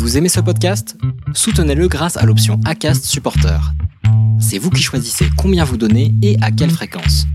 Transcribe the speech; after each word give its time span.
Vous 0.00 0.16
aimez 0.16 0.30
ce 0.30 0.40
podcast? 0.40 0.96
Soutenez-le 1.34 1.86
grâce 1.86 2.16
à 2.16 2.24
l'option 2.24 2.58
ACAST 2.64 3.04
Supporter. 3.04 3.60
C'est 4.40 4.56
vous 4.56 4.70
qui 4.70 4.80
choisissez 4.80 5.26
combien 5.36 5.62
vous 5.62 5.76
donnez 5.76 6.14
et 6.22 6.38
à 6.40 6.50
quelle 6.50 6.70
fréquence. 6.70 7.26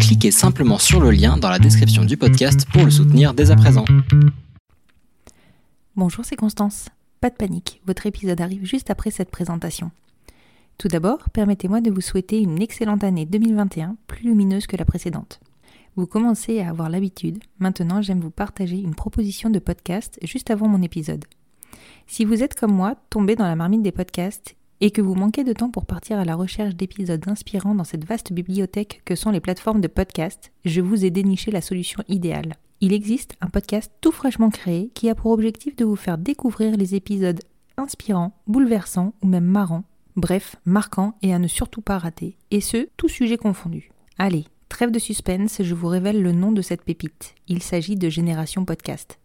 Cliquez 0.00 0.32
simplement 0.32 0.78
sur 0.78 0.98
le 1.00 1.12
lien 1.12 1.36
dans 1.36 1.48
la 1.48 1.60
description 1.60 2.04
du 2.04 2.16
podcast 2.16 2.66
pour 2.72 2.84
le 2.84 2.90
soutenir 2.90 3.32
dès 3.32 3.52
à 3.52 3.56
présent. 3.56 3.84
Bonjour, 5.94 6.24
c'est 6.24 6.34
Constance. 6.34 6.88
Pas 7.20 7.30
de 7.30 7.36
panique, 7.36 7.80
votre 7.86 8.06
épisode 8.06 8.40
arrive 8.40 8.64
juste 8.64 8.90
après 8.90 9.12
cette 9.12 9.30
présentation. 9.30 9.92
Tout 10.78 10.88
d'abord, 10.88 11.30
permettez-moi 11.32 11.80
de 11.80 11.92
vous 11.92 12.00
souhaiter 12.00 12.40
une 12.40 12.60
excellente 12.60 13.04
année 13.04 13.24
2021, 13.24 13.94
plus 14.08 14.24
lumineuse 14.24 14.66
que 14.66 14.76
la 14.76 14.84
précédente. 14.84 15.38
Vous 15.94 16.08
commencez 16.08 16.58
à 16.58 16.70
avoir 16.70 16.90
l'habitude, 16.90 17.38
maintenant 17.60 18.02
j'aime 18.02 18.20
vous 18.20 18.30
partager 18.30 18.80
une 18.80 18.96
proposition 18.96 19.48
de 19.48 19.60
podcast 19.60 20.18
juste 20.24 20.50
avant 20.50 20.66
mon 20.66 20.82
épisode. 20.82 21.24
Si 22.06 22.24
vous 22.24 22.42
êtes 22.42 22.58
comme 22.58 22.72
moi, 22.72 22.96
tombé 23.10 23.36
dans 23.36 23.46
la 23.46 23.56
marmite 23.56 23.82
des 23.82 23.92
podcasts 23.92 24.56
et 24.80 24.90
que 24.90 25.02
vous 25.02 25.14
manquez 25.14 25.44
de 25.44 25.52
temps 25.52 25.70
pour 25.70 25.86
partir 25.86 26.18
à 26.18 26.24
la 26.24 26.34
recherche 26.34 26.74
d'épisodes 26.74 27.28
inspirants 27.28 27.74
dans 27.74 27.84
cette 27.84 28.04
vaste 28.04 28.32
bibliothèque 28.32 29.02
que 29.04 29.14
sont 29.14 29.30
les 29.30 29.40
plateformes 29.40 29.80
de 29.80 29.88
podcast, 29.88 30.52
je 30.64 30.80
vous 30.80 31.04
ai 31.04 31.10
déniché 31.10 31.50
la 31.50 31.60
solution 31.60 32.02
idéale. 32.08 32.54
Il 32.80 32.94
existe 32.94 33.34
un 33.42 33.48
podcast 33.48 33.92
tout 34.00 34.12
fraîchement 34.12 34.48
créé 34.48 34.90
qui 34.94 35.10
a 35.10 35.14
pour 35.14 35.32
objectif 35.32 35.76
de 35.76 35.84
vous 35.84 35.96
faire 35.96 36.16
découvrir 36.16 36.76
les 36.76 36.94
épisodes 36.94 37.40
inspirants, 37.76 38.32
bouleversants 38.46 39.12
ou 39.22 39.26
même 39.26 39.44
marrants, 39.44 39.84
bref, 40.16 40.56
marquants 40.64 41.14
et 41.22 41.34
à 41.34 41.38
ne 41.38 41.48
surtout 41.48 41.82
pas 41.82 41.98
rater, 41.98 42.36
et 42.50 42.60
ce, 42.60 42.88
tout 42.96 43.08
sujet 43.08 43.36
confondu. 43.36 43.90
Allez, 44.18 44.46
trêve 44.68 44.90
de 44.90 44.98
suspense, 44.98 45.62
je 45.62 45.74
vous 45.74 45.88
révèle 45.88 46.22
le 46.22 46.32
nom 46.32 46.52
de 46.52 46.62
cette 46.62 46.82
pépite. 46.82 47.34
Il 47.48 47.62
s'agit 47.62 47.96
de 47.96 48.08
Génération 48.08 48.64
Podcast. 48.64 49.18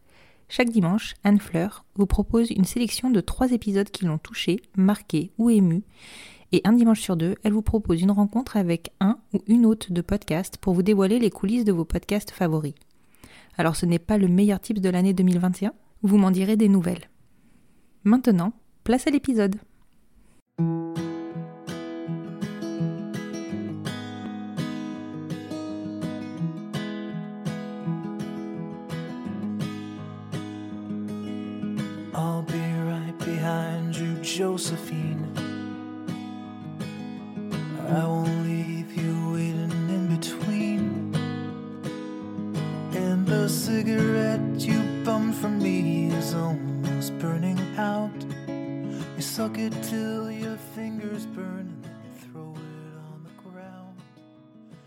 Chaque 0.48 0.70
dimanche, 0.70 1.16
Anne 1.23 1.40
Fleur 1.40 1.85
vous 1.95 2.05
propose 2.05 2.52
une 2.52 2.66
sélection 2.66 3.09
de 3.09 3.20
trois 3.20 3.52
épisodes 3.52 3.90
qui 3.90 4.05
l'ont 4.05 4.17
touché, 4.17 4.62
marqué 4.77 5.31
ou 5.38 5.49
ému. 5.49 5.84
Et 6.51 6.62
un 6.63 6.74
dimanche 6.74 7.01
sur 7.01 7.18
deux, 7.18 7.35
elle 7.43 7.54
vous 7.54 7.62
propose 7.62 8.01
une 8.01 8.12
rencontre 8.12 8.55
avec 8.55 8.91
un 8.99 9.18
ou 9.34 9.41
une 9.48 9.66
hôte 9.66 9.91
de 9.91 10.01
podcast 10.01 10.57
pour 10.57 10.73
vous 10.73 10.84
dévoiler 10.84 11.20
les 11.20 11.32
coulisses 11.32 11.66
de 11.66 11.71
vos 11.71 11.85
podcasts 11.85 12.32
favoris. 12.32 12.76
Alors 13.57 13.76
ce 13.76 13.85
n'est 13.85 13.99
pas 13.99 14.18
le 14.18 14.27
meilleur 14.27 14.60
tips 14.60 14.82
de 14.82 14.90
l'année 14.90 15.13
2021 15.13 15.73
Vous 16.04 16.18
m'en 16.18 16.32
direz 16.32 16.57
des 16.57 16.70
nouvelles. 16.70 17.10
Maintenant, 18.04 18.54
place 18.84 19.07
à 19.07 19.12
l'épisode. 19.12 19.55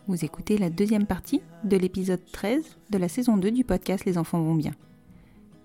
Vous 0.07 0.25
écoutez 0.25 0.57
la 0.57 0.71
deuxième 0.71 1.05
partie 1.05 1.43
de 1.65 1.77
l'épisode 1.77 2.25
13 2.33 2.79
de 2.89 2.97
la 2.97 3.09
saison 3.11 3.37
2 3.37 3.51
du 3.51 3.65
podcast 3.65 4.07
Les 4.07 4.17
enfants 4.17 4.41
vont 4.41 4.55
bien. 4.55 4.73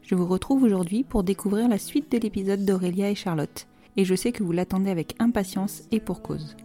Je 0.01 0.15
vous 0.15 0.25
retrouve 0.25 0.63
aujourd'hui 0.63 1.05
pour 1.05 1.23
découvrir 1.23 1.69
la 1.69 1.77
suite 1.77 2.11
de 2.11 2.17
l'épisode 2.17 2.65
d'Aurélia 2.65 3.09
et 3.09 3.15
Charlotte, 3.15 3.67
et 3.95 4.03
je 4.03 4.15
sais 4.15 4.33
que 4.33 4.43
vous 4.43 4.51
l'attendez 4.51 4.91
avec 4.91 5.15
impatience 5.19 5.83
et 5.91 6.01
pour 6.01 6.21
cause. 6.21 6.57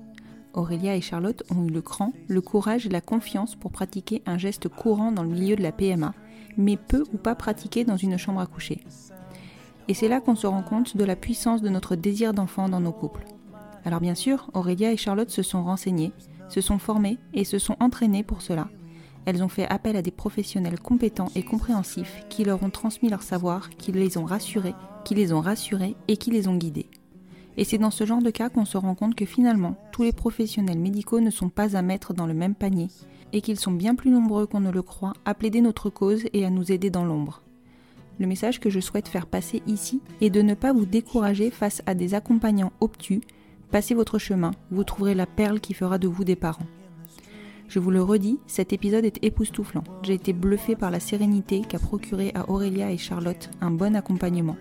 Aurélia 0.55 0.97
et 0.97 1.01
Charlotte 1.01 1.45
ont 1.55 1.69
eu 1.69 1.71
le 1.71 1.83
cran, 1.83 2.13
le 2.27 2.41
courage 2.41 2.87
et 2.87 2.91
la 2.91 3.01
confiance 3.01 3.55
pour 3.55 3.71
pratiquer 3.71 4.23
un 4.27 4.39
geste 4.39 4.69
courant 4.69 5.13
dans 5.13 5.23
le 5.23 5.31
milieu 5.31 5.55
de 5.55 5.63
la 5.63 5.71
PMA, 5.71 6.15
mais 6.57 6.77
peu 6.77 7.05
ou 7.13 7.17
pas 7.17 7.37
pratiqué 7.37 7.85
dans 7.85 7.97
une 7.97 8.19
chambre 8.19 8.41
à 8.41 8.47
coucher. 8.47 8.81
Et 9.89 9.95
c'est 9.95 10.09
là 10.09 10.21
qu'on 10.21 10.37
se 10.37 10.47
rend 10.47 10.63
compte 10.63 10.97
de 10.97 11.05
la 11.05 11.17
puissance 11.17 11.63
de 11.63 11.71
notre 11.71 11.97
désir 11.97 12.35
d'enfant 12.35 12.69
dans 12.69 12.81
nos 12.81 12.93
couples. 12.93 13.25
Alors 13.85 14.01
bien 14.01 14.15
sûr, 14.15 14.51
Aurélia 14.53 14.93
et 14.93 14.99
Charlotte 14.99 15.31
se 15.31 15.43
sont 15.43 15.65
renseignées, 15.65 16.13
se 16.49 16.61
sont 16.61 16.79
formées 16.79 17.19
et 17.33 17.45
se 17.45 17.59
sont 17.59 17.77
entraînées 17.81 18.23
pour 18.23 18.43
cela. 18.43 18.69
Elles 19.25 19.43
ont 19.43 19.49
fait 19.49 19.69
appel 19.69 19.97
à 19.97 20.03
des 20.03 20.11
professionnels 20.11 20.79
compétents 20.79 21.31
et 21.35 21.43
compréhensifs 21.43 22.25
qui 22.29 22.45
leur 22.45 22.63
ont 22.63 22.71
transmis 22.71 23.09
leur 23.09 23.23
savoir, 23.23 23.71
qui 23.71 23.93
les 23.93 24.19
ont 24.19 24.25
rassurés, 24.25 24.75
qui 25.05 25.15
les 25.15 25.33
ont 25.33 25.41
rassurés 25.41 25.97
et 26.07 26.17
qui 26.17 26.31
les 26.31 26.49
ont 26.49 26.57
guidés. 26.57 26.87
Et 27.57 27.65
c'est 27.65 27.79
dans 27.79 27.91
ce 27.91 28.07
genre 28.07 28.23
de 28.23 28.31
cas 28.31 28.51
qu'on 28.51 28.65
se 28.65 28.79
rend 28.79 28.95
compte 28.95 29.15
que 29.15 29.25
finalement, 29.25 29.75
tous 29.91 30.05
les 30.05 30.13
professionnels 30.13 30.79
médicaux 30.79 31.21
ne 31.21 31.31
sont 31.31 31.49
pas 31.49 31.77
à 31.77 31.83
mettre 31.83 32.15
dans 32.15 32.27
le 32.27 32.35
même 32.35 32.55
panier, 32.55 32.89
et 33.33 33.41
qu'ils 33.41 33.59
sont 33.59 33.73
bien 33.73 33.95
plus 33.95 34.11
nombreux 34.11 34.47
qu'on 34.47 34.61
ne 34.61 34.71
le 34.71 34.83
croit 34.83 35.13
à 35.25 35.35
plaider 35.35 35.61
notre 35.61 35.91
cause 35.91 36.25
et 36.33 36.45
à 36.45 36.51
nous 36.51 36.71
aider 36.73 36.89
dans 36.89 37.05
l'ombre. 37.05 37.43
Le 38.19 38.27
message 38.27 38.61
que 38.61 38.71
je 38.71 38.81
souhaite 38.81 39.09
faire 39.09 39.27
passer 39.27 39.63
ici 39.67 40.01
est 40.21 40.31
de 40.31 40.43
ne 40.43 40.55
pas 40.55 40.73
vous 40.73 40.87
décourager 40.87 41.51
face 41.51 41.83
à 41.87 41.95
des 41.95 42.15
accompagnants 42.15 42.73
obtus. 42.81 43.21
Passez 43.71 43.95
votre 43.95 44.19
chemin, 44.19 44.51
vous 44.71 44.85
trouverez 44.85 45.15
la 45.15 45.27
perle 45.27 45.61
qui 45.61 45.75
fera 45.75 45.99
de 45.99 46.09
vous 46.09 46.25
des 46.25 46.37
parents. 46.37 46.67
Je 47.69 47.79
vous 47.79 47.91
le 47.91 48.03
redis, 48.03 48.39
cet 48.47 48.73
épisode 48.73 49.05
est 49.05 49.23
époustouflant. 49.23 49.85
J'ai 50.03 50.15
été 50.15 50.33
bluffée 50.33 50.75
par 50.75 50.91
la 50.91 51.01
sérénité 51.01 51.63
qu'a 51.69 51.79
procuré 51.79 52.33
à 52.35 52.51
Aurélia 52.51 52.91
et 52.91 52.99
Charlotte 52.99 53.51
un 53.61 53.71
bon 53.71 53.95
accompagnement 53.95 54.57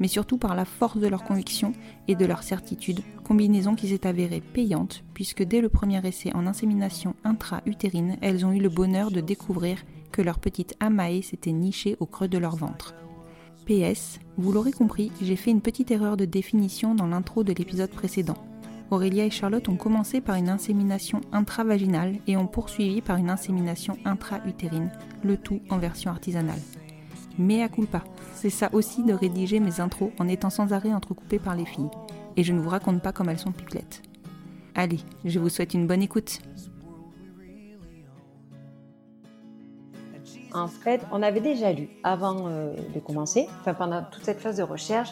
mais 0.00 0.08
surtout 0.08 0.38
par 0.38 0.56
la 0.56 0.64
force 0.64 0.98
de 0.98 1.06
leur 1.06 1.22
conviction 1.22 1.72
et 2.08 2.16
de 2.16 2.24
leur 2.24 2.42
certitude, 2.42 3.00
combinaison 3.22 3.76
qui 3.76 3.88
s'est 3.88 4.06
avérée 4.06 4.40
payante, 4.40 5.04
puisque 5.14 5.44
dès 5.44 5.60
le 5.60 5.68
premier 5.68 6.04
essai 6.04 6.32
en 6.34 6.46
insémination 6.46 7.14
intra-utérine, 7.22 8.16
elles 8.22 8.44
ont 8.44 8.52
eu 8.52 8.60
le 8.60 8.70
bonheur 8.70 9.10
de 9.10 9.20
découvrir 9.20 9.84
que 10.12 10.22
leur 10.22 10.38
petite 10.38 10.74
Amae 10.80 11.22
s'était 11.22 11.52
nichée 11.52 11.96
au 12.00 12.06
creux 12.06 12.28
de 12.28 12.38
leur 12.38 12.56
ventre. 12.56 12.94
PS, 13.66 14.18
vous 14.36 14.52
l'aurez 14.52 14.72
compris, 14.72 15.12
j'ai 15.22 15.36
fait 15.36 15.50
une 15.50 15.60
petite 15.60 15.90
erreur 15.90 16.16
de 16.16 16.24
définition 16.24 16.94
dans 16.94 17.06
l'intro 17.06 17.44
de 17.44 17.52
l'épisode 17.52 17.90
précédent. 17.90 18.36
Aurélia 18.90 19.24
et 19.24 19.30
Charlotte 19.30 19.68
ont 19.68 19.76
commencé 19.76 20.20
par 20.20 20.36
une 20.36 20.48
insémination 20.48 21.20
intravaginale 21.32 22.16
et 22.26 22.36
ont 22.36 22.48
poursuivi 22.48 23.00
par 23.00 23.18
une 23.18 23.30
insémination 23.30 23.96
intra-utérine, 24.04 24.90
le 25.22 25.36
tout 25.36 25.60
en 25.70 25.78
version 25.78 26.10
artisanale 26.10 26.58
à 27.62 27.68
culpa. 27.68 28.04
C'est 28.34 28.50
ça 28.50 28.68
aussi 28.72 29.02
de 29.02 29.12
rédiger 29.12 29.60
mes 29.60 29.80
intros 29.80 30.12
en 30.18 30.28
étant 30.28 30.50
sans 30.50 30.72
arrêt 30.72 30.92
entrecoupé 30.92 31.38
par 31.38 31.56
les 31.56 31.64
filles. 31.64 31.90
Et 32.36 32.44
je 32.44 32.52
ne 32.52 32.60
vous 32.60 32.68
raconte 32.68 33.02
pas 33.02 33.12
comme 33.12 33.28
elles 33.28 33.38
sont 33.38 33.52
piclettes. 33.52 34.02
Allez, 34.74 35.00
je 35.24 35.38
vous 35.38 35.48
souhaite 35.48 35.74
une 35.74 35.86
bonne 35.86 36.02
écoute. 36.02 36.38
En 40.52 40.68
fait, 40.68 41.00
on 41.12 41.22
avait 41.22 41.40
déjà 41.40 41.72
lu 41.72 41.88
avant 42.02 42.48
euh, 42.48 42.74
de 42.94 43.00
commencer, 43.00 43.46
enfin 43.60 43.74
pendant 43.74 44.02
toute 44.02 44.24
cette 44.24 44.40
phase 44.40 44.56
de 44.56 44.62
recherche, 44.62 45.10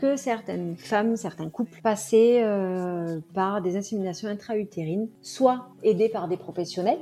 que 0.00 0.16
certaines 0.16 0.76
femmes, 0.76 1.16
certains 1.16 1.48
couples 1.48 1.80
passaient 1.82 2.42
euh, 2.42 3.20
par 3.34 3.62
des 3.62 3.76
inséminations 3.76 4.28
intra-utérines, 4.28 5.08
soit 5.20 5.68
aidées 5.82 6.08
par 6.08 6.26
des 6.26 6.36
professionnels, 6.36 6.98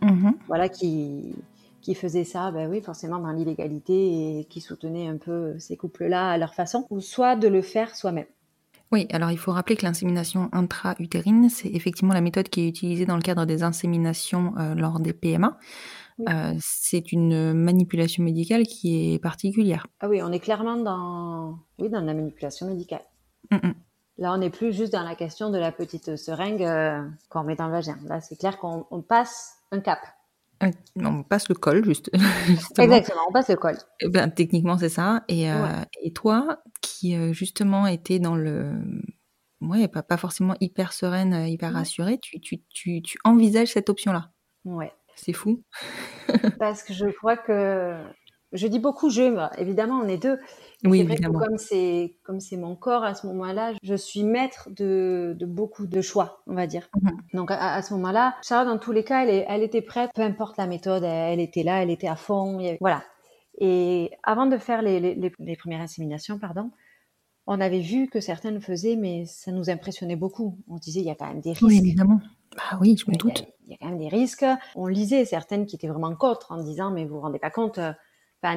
mhm. 0.00 0.34
voilà, 0.46 0.68
qui, 0.68 1.34
qui 1.82 1.94
faisaient 1.94 2.24
ça, 2.24 2.50
ben 2.50 2.70
oui, 2.70 2.80
forcément 2.80 3.18
dans 3.18 3.32
l'illégalité 3.32 4.38
et 4.38 4.44
qui 4.44 4.60
soutenaient 4.60 5.08
un 5.08 5.16
peu 5.16 5.58
ces 5.58 5.76
couples-là 5.76 6.30
à 6.30 6.38
leur 6.38 6.54
façon, 6.54 6.86
ou 6.90 7.00
soit 7.00 7.36
de 7.36 7.48
le 7.48 7.60
faire 7.60 7.94
soi-même. 7.94 8.26
Oui, 8.92 9.06
alors 9.12 9.30
il 9.30 9.38
faut 9.38 9.52
rappeler 9.52 9.76
que 9.76 9.86
l'insémination 9.86 10.48
intra-utérine, 10.52 11.48
c'est 11.48 11.68
effectivement 11.68 12.12
la 12.12 12.20
méthode 12.20 12.48
qui 12.48 12.62
est 12.62 12.68
utilisée 12.68 13.06
dans 13.06 13.14
le 13.16 13.22
cadre 13.22 13.44
des 13.44 13.62
inséminations 13.62 14.52
euh, 14.58 14.74
lors 14.74 14.98
des 14.98 15.12
PMA. 15.12 15.58
Euh, 16.28 16.54
c'est 16.60 17.12
une 17.12 17.52
manipulation 17.52 18.22
médicale 18.22 18.64
qui 18.64 19.14
est 19.14 19.18
particulière. 19.18 19.86
Ah 20.00 20.08
oui, 20.08 20.22
on 20.22 20.32
est 20.32 20.40
clairement 20.40 20.76
dans, 20.76 21.58
oui, 21.78 21.88
dans 21.88 22.00
la 22.00 22.14
manipulation 22.14 22.66
médicale. 22.66 23.02
Là, 24.20 24.34
on 24.34 24.38
n'est 24.38 24.50
plus 24.50 24.74
juste 24.74 24.92
dans 24.92 25.02
la 25.02 25.14
question 25.14 25.50
de 25.50 25.56
la 25.56 25.72
petite 25.72 26.16
seringue 26.16 26.62
euh, 26.62 27.02
qu'on 27.30 27.42
met 27.42 27.56
dans 27.56 27.66
le 27.66 27.72
vagin. 27.72 27.98
Là, 28.04 28.20
c'est 28.20 28.36
clair 28.36 28.58
qu'on 28.58 29.02
passe 29.02 29.56
un 29.72 29.80
cap. 29.80 29.98
On 31.02 31.22
passe 31.22 31.48
le 31.48 31.54
col, 31.54 31.82
juste. 31.86 32.10
Exactement, 32.78 33.22
on 33.28 33.32
passe 33.32 33.48
le 33.48 33.56
col. 33.56 33.76
Eh 34.00 34.08
ben, 34.08 34.28
techniquement, 34.28 34.76
c'est 34.76 34.90
ça. 34.90 35.24
Et, 35.28 35.50
euh, 35.50 35.82
et, 36.02 36.12
toi, 36.12 36.62
qui 36.82 37.16
euh, 37.16 37.32
justement 37.32 37.86
était 37.86 38.18
dans 38.18 38.36
le. 38.36 38.74
Ouais, 39.62 39.88
pas, 39.88 40.02
pas 40.02 40.18
forcément 40.18 40.54
hyper 40.60 40.92
sereine, 40.92 41.46
hyper 41.48 41.72
rassurée, 41.72 42.18
tu, 42.18 42.40
tu, 42.40 42.62
tu, 42.68 43.00
tu 43.00 43.18
envisages 43.24 43.68
cette 43.68 43.88
option-là? 43.88 44.30
Ouais. 44.66 44.92
C'est 45.22 45.32
fou. 45.32 45.62
Parce 46.58 46.82
que 46.82 46.92
je 46.92 47.06
crois 47.06 47.36
que. 47.36 47.96
Je 48.52 48.66
dis 48.66 48.80
beaucoup 48.80 49.10
je, 49.10 49.60
évidemment, 49.60 50.00
on 50.02 50.08
est 50.08 50.16
deux. 50.16 50.36
Oui, 50.84 51.00
évidemment. 51.00 51.38
comme 51.38 51.56
c'est 51.56 52.16
comme 52.24 52.40
c'est 52.40 52.56
mon 52.56 52.74
corps 52.74 53.04
à 53.04 53.14
ce 53.14 53.28
moment-là, 53.28 53.74
je 53.82 53.94
suis 53.94 54.24
maître 54.24 54.68
de, 54.70 55.36
de 55.38 55.46
beaucoup 55.46 55.86
de 55.86 56.00
choix, 56.00 56.42
on 56.48 56.54
va 56.54 56.66
dire. 56.66 56.88
Mhm. 57.00 57.12
Donc 57.34 57.50
à, 57.52 57.80
ce 57.82 57.94
moment-là, 57.94 58.34
Charlotte 58.42 58.74
dans 58.74 58.80
tous 58.80 58.90
les 58.90 59.04
cas, 59.04 59.24
elle, 59.24 59.44
elle 59.46 59.62
était 59.62 59.82
prête, 59.82 60.10
peu 60.16 60.22
importe 60.22 60.56
la 60.56 60.66
méthode, 60.66 61.04
elle, 61.04 61.38
était 61.38 61.62
là, 61.62 61.80
elle 61.82 61.90
était 61.90 62.08
à 62.08 62.16
fond, 62.16 62.58
voilà. 62.80 63.04
Et 63.60 64.10
avant 64.24 64.46
de 64.46 64.56
faire 64.56 64.82
les, 64.82 64.98
les, 64.98 65.32
les, 65.38 65.56
premières 65.56 65.82
inséminations, 65.82 66.38
pardon, 66.38 66.70
on 67.46 67.60
avait 67.60 67.80
vu 67.80 68.08
que 68.08 68.20
certains 68.20 68.50
le 68.50 68.60
faisaient, 68.60 68.96
mais 68.96 69.26
ça 69.26 69.52
nous 69.52 69.70
impressionnait 69.70 70.16
beaucoup. 70.16 70.58
On 70.68 70.76
se 70.76 70.82
disait, 70.82 71.00
il 71.00 71.06
y 71.06 71.10
a 71.10 71.14
quand 71.14 71.28
même 71.28 71.40
des 71.40 71.50
risques. 71.50 71.62
Oui, 71.62 71.78
évidemment. 71.78 72.20
Bah 72.56 72.78
oui, 72.80 72.96
je 72.96 73.10
me 73.10 73.16
doute. 73.16 73.44
Il 73.70 73.74
y 73.74 73.76
a 73.76 73.78
quand 73.80 73.88
même 73.88 73.98
des 73.98 74.08
risques. 74.08 74.44
On 74.74 74.86
lisait 74.88 75.24
certaines 75.24 75.64
qui 75.64 75.76
étaient 75.76 75.86
vraiment 75.88 76.14
contre 76.16 76.50
en 76.50 76.60
disant, 76.62 76.90
mais 76.90 77.04
vous 77.04 77.14
vous 77.14 77.20
rendez 77.20 77.38
pas 77.38 77.50
compte, 77.50 77.78
euh, 77.78 77.92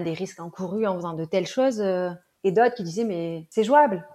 des 0.03 0.13
risques 0.13 0.39
encourus 0.39 0.87
en 0.87 0.95
faisant 0.95 1.13
de 1.13 1.23
telles 1.25 1.45
choses. 1.47 1.79
euh, 1.81 2.09
et 2.43 2.51
d'autres 2.51 2.73
qui 2.75 2.83
disaient, 2.83 3.03
mais 3.05 3.47
c'est 3.51 3.63
jouable. 3.63 4.05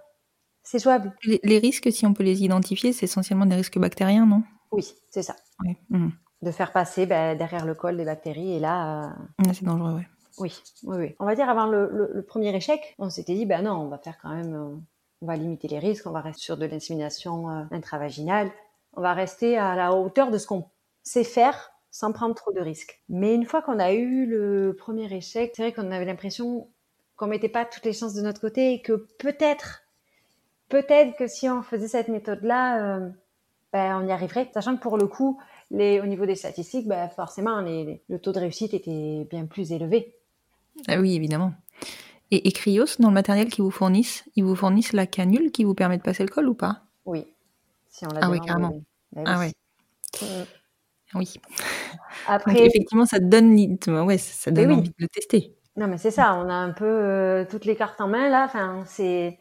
C'est 0.61 0.83
jouable. 0.83 1.15
Les, 1.23 1.39
les 1.43 1.57
risques, 1.57 1.89
si 1.91 2.05
on 2.05 2.13
peut 2.13 2.23
les 2.23 2.43
identifier, 2.43 2.91
c'est 2.93 3.05
essentiellement 3.05 3.45
des 3.45 3.55
risques 3.55 3.79
bactériens, 3.79 4.25
non? 4.25 4.43
Oui, 4.71 4.93
c'est 5.09 5.23
ça. 5.23 5.35
Oui. 5.65 5.75
Mhm. 5.89 6.11
De 6.41 6.51
faire 6.51 6.71
passer 6.73 7.05
ben, 7.05 7.35
derrière 7.37 7.65
le 7.65 7.73
col 7.75 7.97
des 7.97 8.05
bactéries. 8.05 8.51
Et 8.55 8.59
là, 8.59 9.05
euh, 9.05 9.09
Ouais, 9.47 9.53
C'est 9.53 9.63
dangereux, 9.65 9.95
ouais. 9.95 10.07
Oui, 10.37 10.53
oui, 10.83 10.97
oui. 10.97 11.15
On 11.19 11.25
va 11.25 11.33
dire 11.35 11.49
avant 11.49 11.65
le, 11.67 11.89
le- 11.91 12.11
le 12.13 12.21
premier 12.23 12.53
échec, 12.55 12.95
on 12.99 13.09
s'était 13.09 13.33
dit, 13.33 13.45
ben 13.45 13.61
non, 13.63 13.73
on 13.73 13.87
va 13.87 13.97
faire 13.97 14.17
quand 14.21 14.29
même, 14.29 14.81
on 15.21 15.25
va 15.25 15.35
limiter 15.37 15.67
les 15.69 15.79
risques, 15.79 16.05
on 16.07 16.11
va 16.11 16.21
rester 16.21 16.41
sur 16.43 16.57
de 16.57 16.65
l'insémination 16.65 17.47
intravaginale, 17.71 18.51
on 18.93 19.01
va 19.01 19.13
rester 19.13 19.57
à 19.57 19.75
la 19.75 19.93
hauteur 19.93 20.29
de 20.31 20.37
ce 20.37 20.45
qu'on 20.47 20.65
sait 21.09 21.23
faire 21.23 21.71
sans 21.91 22.11
prendre 22.11 22.35
trop 22.35 22.51
de 22.53 22.59
risques. 22.61 23.01
Mais 23.09 23.33
une 23.33 23.45
fois 23.45 23.61
qu'on 23.63 23.79
a 23.79 23.93
eu 23.93 24.27
le 24.27 24.75
premier 24.77 25.11
échec, 25.11 25.53
c'est 25.55 25.63
vrai 25.63 25.73
qu'on 25.73 25.91
avait 25.91 26.05
l'impression 26.05 26.67
qu'on 27.15 27.27
mettait 27.27 27.49
pas 27.49 27.65
toutes 27.65 27.85
les 27.85 27.93
chances 27.93 28.13
de 28.13 28.21
notre 28.21 28.39
côté 28.39 28.73
et 28.73 28.81
que 28.81 28.93
peut-être, 29.17 29.81
peut-être 30.69 31.17
que 31.17 31.27
si 31.27 31.49
on 31.49 31.63
faisait 31.63 31.87
cette 31.87 32.07
méthode-là, 32.09 32.97
euh, 32.97 33.09
ben, 33.73 34.01
on 34.01 34.07
y 34.07 34.11
arriverait, 34.11 34.49
sachant 34.53 34.75
que 34.77 34.81
pour 34.81 34.97
le 34.97 35.07
coup, 35.07 35.39
les, 35.71 35.99
au 35.99 36.05
niveau 36.05 36.25
des 36.25 36.35
statistiques, 36.35 36.87
ben, 36.87 37.09
forcément, 37.09 37.59
les- 37.61 37.83
les- 37.83 38.03
le 38.07 38.19
taux 38.19 38.31
de 38.31 38.39
réussite 38.39 38.73
était 38.73 39.27
bien 39.29 39.45
plus 39.47 39.71
élevé. 39.71 40.15
Ah 40.87 40.99
oui, 40.99 41.15
évidemment. 41.15 41.53
Et, 42.31 42.47
et 42.47 42.51
Cryos, 42.51 42.85
dans 42.99 43.09
le 43.09 43.13
matériel 43.15 43.49
qu'ils 43.49 43.63
vous 43.63 43.71
fournissent, 43.71 44.23
ils 44.35 44.43
vous 44.43 44.55
fournissent 44.55 44.93
la 44.93 45.07
canule 45.07 45.51
qui 45.51 45.63
vous 45.63 45.73
permet 45.73 45.97
de 45.97 46.03
passer 46.03 46.23
le 46.23 46.29
col 46.29 46.47
ou 46.47 46.53
pas? 46.53 46.83
Oui, 47.05 47.25
si 47.89 48.05
on 48.05 48.09
l'a 48.13 48.19
Ah 48.21 48.29
oui, 48.29 48.39
carrément. 48.41 48.79
Ben 49.11 49.23
Ah 49.25 49.39
oui. 49.39 49.51
Oui. 51.15 51.33
Donc 51.35 51.43
Après, 52.27 52.65
effectivement, 52.65 53.05
ça 53.05 53.19
te 53.19 53.25
donne, 53.25 53.53
ouais, 54.05 54.17
ça 54.17 54.51
donne 54.51 54.67
oui. 54.71 54.75
envie 54.75 54.89
de 54.89 54.95
le 54.99 55.07
tester. 55.07 55.55
non 55.75 55.87
mais 55.87 55.97
c'est 55.97 56.11
ça, 56.11 56.35
on 56.35 56.49
a 56.49 56.53
un 56.53 56.71
peu 56.71 56.85
euh, 56.85 57.45
toutes 57.49 57.65
les 57.65 57.75
cartes 57.75 57.99
en 58.01 58.07
main 58.07 58.29
là. 58.29 58.45
Enfin, 58.45 58.83
c'est 58.85 59.37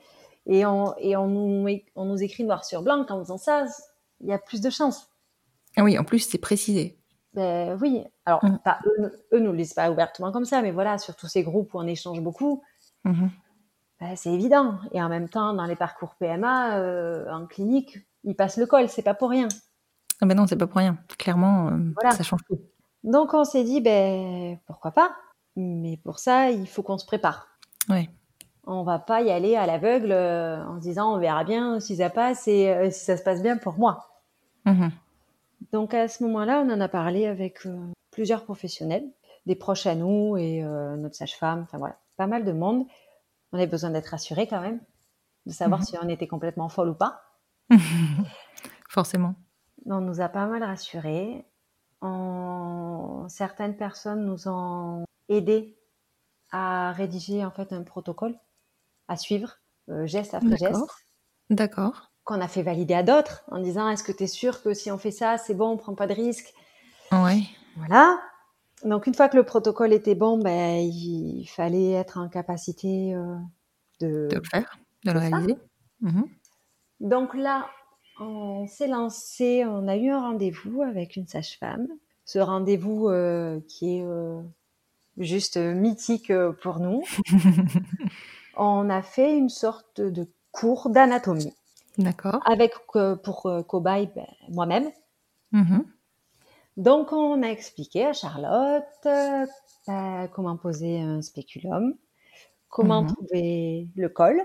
et 0.46 0.64
on 0.64 0.94
et 0.98 1.16
on 1.16 1.26
nous 1.26 1.68
é- 1.68 1.84
on 1.94 2.06
nous 2.06 2.22
écrit 2.22 2.44
noir 2.44 2.64
sur 2.64 2.82
blanc 2.82 3.04
qu'en 3.06 3.18
faisant 3.22 3.36
ça, 3.38 3.66
il 4.20 4.28
y 4.28 4.32
a 4.32 4.38
plus 4.38 4.60
de 4.60 4.70
chances. 4.70 5.10
Ah 5.76 5.82
oui, 5.84 5.98
en 5.98 6.04
plus, 6.04 6.20
c'est 6.20 6.38
précisé. 6.38 6.98
Ben 7.34 7.78
oui. 7.80 8.02
Alors, 8.24 8.40
pas, 8.64 8.78
eux, 8.86 9.12
eux 9.34 9.38
nous 9.40 9.52
le 9.52 9.58
disent 9.58 9.74
pas 9.74 9.90
ouvertement 9.90 10.32
comme 10.32 10.46
ça, 10.46 10.62
mais 10.62 10.72
voilà, 10.72 10.96
sur 10.98 11.14
tous 11.14 11.26
ces 11.28 11.42
groupes 11.42 11.74
où 11.74 11.78
on 11.78 11.86
échange 11.86 12.20
beaucoup, 12.20 12.62
Mhm. 13.04 13.30
ben, 14.00 14.16
c'est 14.16 14.32
évident. 14.32 14.78
Et 14.92 15.02
en 15.02 15.08
même 15.10 15.28
temps, 15.28 15.52
dans 15.52 15.66
les 15.66 15.76
parcours 15.76 16.14
PMA, 16.18 16.78
euh, 16.78 17.30
en 17.30 17.46
clinique, 17.46 17.98
ils 18.24 18.34
passent 18.34 18.56
le 18.56 18.66
col, 18.66 18.88
c'est 18.88 19.02
pas 19.02 19.14
pour 19.14 19.28
rien. 19.30 19.48
Ah 20.20 20.26
ben 20.26 20.34
non, 20.36 20.46
c'est 20.46 20.56
pas 20.56 20.66
pour 20.66 20.78
rien. 20.78 20.98
Clairement, 21.18 21.68
euh, 21.68 21.92
Voilà. 21.94 22.10
ça 22.10 22.22
change 22.22 22.40
tout. 22.48 22.58
Donc 23.04 23.34
on 23.34 23.44
s'est 23.44 23.64
dit, 23.64 23.80
ben 23.80 24.58
pourquoi 24.66 24.90
pas 24.90 25.12
Mais 25.56 25.96
pour 26.04 26.18
ça, 26.18 26.50
il 26.50 26.66
faut 26.66 26.82
qu'on 26.82 26.98
se 26.98 27.06
prépare. 27.06 27.46
Ouais. 27.88 28.10
On 28.64 28.82
va 28.82 28.98
pas 28.98 29.22
y 29.22 29.30
aller 29.30 29.56
à 29.56 29.66
l'aveugle 29.66 30.12
euh, 30.12 30.62
en 30.66 30.76
se 30.76 30.82
disant 30.82 31.14
on 31.14 31.18
verra 31.18 31.44
bien 31.44 31.80
si 31.80 31.96
ça 31.96 32.10
passe 32.10 32.46
et 32.48 32.68
euh, 32.68 32.90
si 32.90 33.04
ça 33.04 33.16
se 33.16 33.22
passe 33.22 33.42
bien 33.42 33.56
pour 33.56 33.78
moi. 33.78 34.08
Mhm. 34.66 34.90
Donc 35.72 35.94
à 35.94 36.08
ce 36.08 36.22
moment-là, 36.24 36.62
on 36.66 36.70
en 36.70 36.80
a 36.80 36.88
parlé 36.88 37.26
avec 37.26 37.64
euh, 37.66 37.76
plusieurs 38.10 38.44
professionnels, 38.44 39.04
des 39.46 39.54
proches 39.56 39.86
à 39.86 39.94
nous 39.94 40.36
et 40.36 40.62
notre 40.62 41.14
sage-femme, 41.14 41.62
enfin 41.62 41.78
voilà, 41.78 41.96
pas 42.16 42.26
mal 42.26 42.44
de 42.44 42.52
monde. 42.52 42.84
On 43.52 43.56
avait 43.56 43.66
besoin 43.66 43.88
d'être 43.90 44.08
rassurés 44.08 44.46
quand 44.46 44.60
même, 44.60 44.80
de 45.46 45.52
savoir 45.52 45.80
Mhm. 45.80 45.86
si 45.86 45.96
on 46.02 46.08
était 46.08 46.26
complètement 46.26 46.68
folle 46.68 46.90
ou 46.90 46.94
pas. 46.94 47.22
Forcément. 48.90 49.34
On 49.90 50.00
nous 50.00 50.20
a 50.20 50.28
pas 50.28 50.46
mal 50.46 50.62
rassurés. 50.62 51.44
On- 52.00 53.26
Certaines 53.28 53.76
personnes 53.76 54.24
nous 54.24 54.48
ont 54.48 55.04
aidés 55.28 55.76
à 56.50 56.92
rédiger 56.92 57.44
en 57.44 57.50
fait 57.50 57.72
un 57.72 57.82
protocole 57.82 58.34
à 59.06 59.16
suivre, 59.16 59.58
euh, 59.90 60.06
geste 60.06 60.34
après 60.34 60.56
geste, 60.56 60.80
D'accord. 61.50 62.10
Qu'on 62.24 62.40
a 62.40 62.48
fait 62.48 62.62
valider 62.62 62.94
à 62.94 63.02
d'autres 63.02 63.42
en 63.50 63.58
disant 63.60 63.88
est-ce 63.88 64.02
que 64.04 64.12
tu 64.12 64.24
es 64.24 64.26
sûr 64.26 64.62
que 64.62 64.74
si 64.74 64.90
on 64.90 64.98
fait 64.98 65.10
ça, 65.10 65.38
c'est 65.38 65.54
bon, 65.54 65.70
on 65.70 65.76
prend 65.76 65.94
pas 65.94 66.06
de 66.06 66.14
risque? 66.14 66.52
Ouais. 67.12 67.42
Voilà. 67.76 68.18
Donc 68.84 69.06
une 69.06 69.14
fois 69.14 69.28
que 69.28 69.36
le 69.36 69.44
protocole 69.44 69.92
était 69.92 70.14
bon, 70.14 70.38
ben, 70.38 70.78
il 70.78 71.46
fallait 71.46 71.92
être 71.92 72.18
en 72.18 72.28
capacité 72.28 73.14
euh, 73.14 73.36
de... 74.00 74.28
De 74.30 74.36
le 74.36 74.44
faire, 74.44 74.78
de 75.04 75.12
le 75.12 75.18
réaliser. 75.18 75.58
Mhm. 76.00 76.28
Donc 77.00 77.34
là, 77.34 77.66
on 78.20 78.66
s'est 78.66 78.88
lancé, 78.88 79.64
on 79.64 79.88
a 79.88 79.96
eu 79.96 80.10
un 80.10 80.20
rendez-vous 80.20 80.82
avec 80.82 81.16
une 81.16 81.26
sage-femme. 81.26 81.88
Ce 82.24 82.38
rendez-vous 82.38 83.08
euh, 83.08 83.60
qui 83.68 83.98
est 83.98 84.04
euh, 84.04 84.40
juste 85.16 85.56
mythique 85.56 86.30
euh, 86.30 86.52
pour 86.52 86.80
nous. 86.80 87.02
on 88.56 88.90
a 88.90 89.02
fait 89.02 89.36
une 89.36 89.48
sorte 89.48 90.00
de 90.00 90.28
cours 90.52 90.90
d'anatomie 90.90 91.54
D'accord. 91.96 92.40
avec 92.44 92.72
pour 93.24 93.50
cobaye 93.66 94.10
ben, 94.14 94.26
moi-même. 94.48 94.90
Mhm. 95.52 95.84
Donc 96.76 97.12
on 97.12 97.42
a 97.42 97.48
expliqué 97.48 98.06
à 98.06 98.12
Charlotte 98.12 98.84
euh, 99.06 99.46
ben, 99.86 100.28
comment 100.32 100.56
poser 100.56 101.00
un 101.00 101.22
spéculum, 101.22 101.94
comment 102.68 103.02
Mhm. 103.02 103.08
trouver 103.14 103.88
le 103.96 104.08
col, 104.08 104.40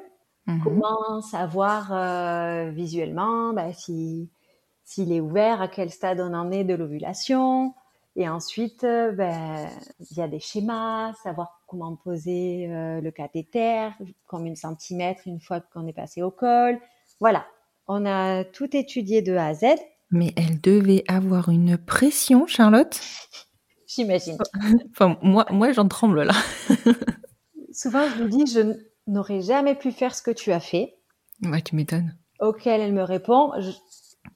Mhm. 0.48 0.62
Comment 0.64 1.22
savoir 1.22 1.94
euh, 1.94 2.70
visuellement 2.72 3.56
si 3.74 4.30
s'il 4.86 5.14
est 5.14 5.22
ouvert, 5.22 5.62
à 5.62 5.70
quel 5.70 5.90
stade 5.90 6.20
on 6.20 6.34
en 6.34 6.52
est 6.52 6.66
de 6.66 6.74
l'ovulation. 6.74 7.74
Et 8.16 8.30
ensuite, 8.30 8.84
euh, 8.84 9.12
ben, 9.12 9.70
il 10.12 10.18
y 10.18 10.22
a 10.22 10.28
des 10.28 10.40
schémas, 10.40 11.14
savoir 11.24 11.62
comment 11.68 11.96
poser 11.96 12.68
euh, 12.70 13.02
le 13.02 13.12
cathéter, 13.12 13.90
combien 14.28 14.52
de 14.52 14.58
centimètres 14.58 15.22
une 15.26 15.40
fois 15.40 15.62
qu'on 15.62 15.88
est 15.88 15.94
passé 15.94 16.22
au 16.22 16.30
col. 16.30 16.80
Voilà, 17.20 17.46
on 17.88 18.06
a 18.06 18.44
tout 18.44 18.76
étudié 18.76 19.22
de 19.22 19.36
A 19.36 19.48
à 19.48 19.54
Z, 19.54 19.66
Mais 20.12 20.34
elle 20.36 20.62
devait 20.62 21.04
avoir 21.08 21.50
une 21.50 21.78
pression, 21.78 22.46
Charlotte? 22.46 23.00
j'imagine. 23.88 24.38
Enfin, 24.92 25.18
moi, 25.22 25.46
moi 25.50 25.72
j'en 25.72 25.88
tremble 25.88 26.24
là. 26.24 26.34
Souvent, 27.72 28.08
je 28.10 28.24
lui 28.24 28.30
dis, 28.30 28.54
je 28.54 28.76
n'aurais 29.08 29.42
jamais 29.42 29.76
pu 29.76 29.92
faire 29.92 30.16
ce 30.16 30.22
que 30.22 30.32
tu 30.32 30.52
as 30.52 30.60
fait. 30.60 30.96
Ouais, 31.44 31.62
tu 31.62 31.76
m'étonnes. 31.76 32.16
Auquel 32.40 32.82
elle 32.82 32.94
me 32.94 33.04
répond, 33.04 33.52
je, 33.60 33.72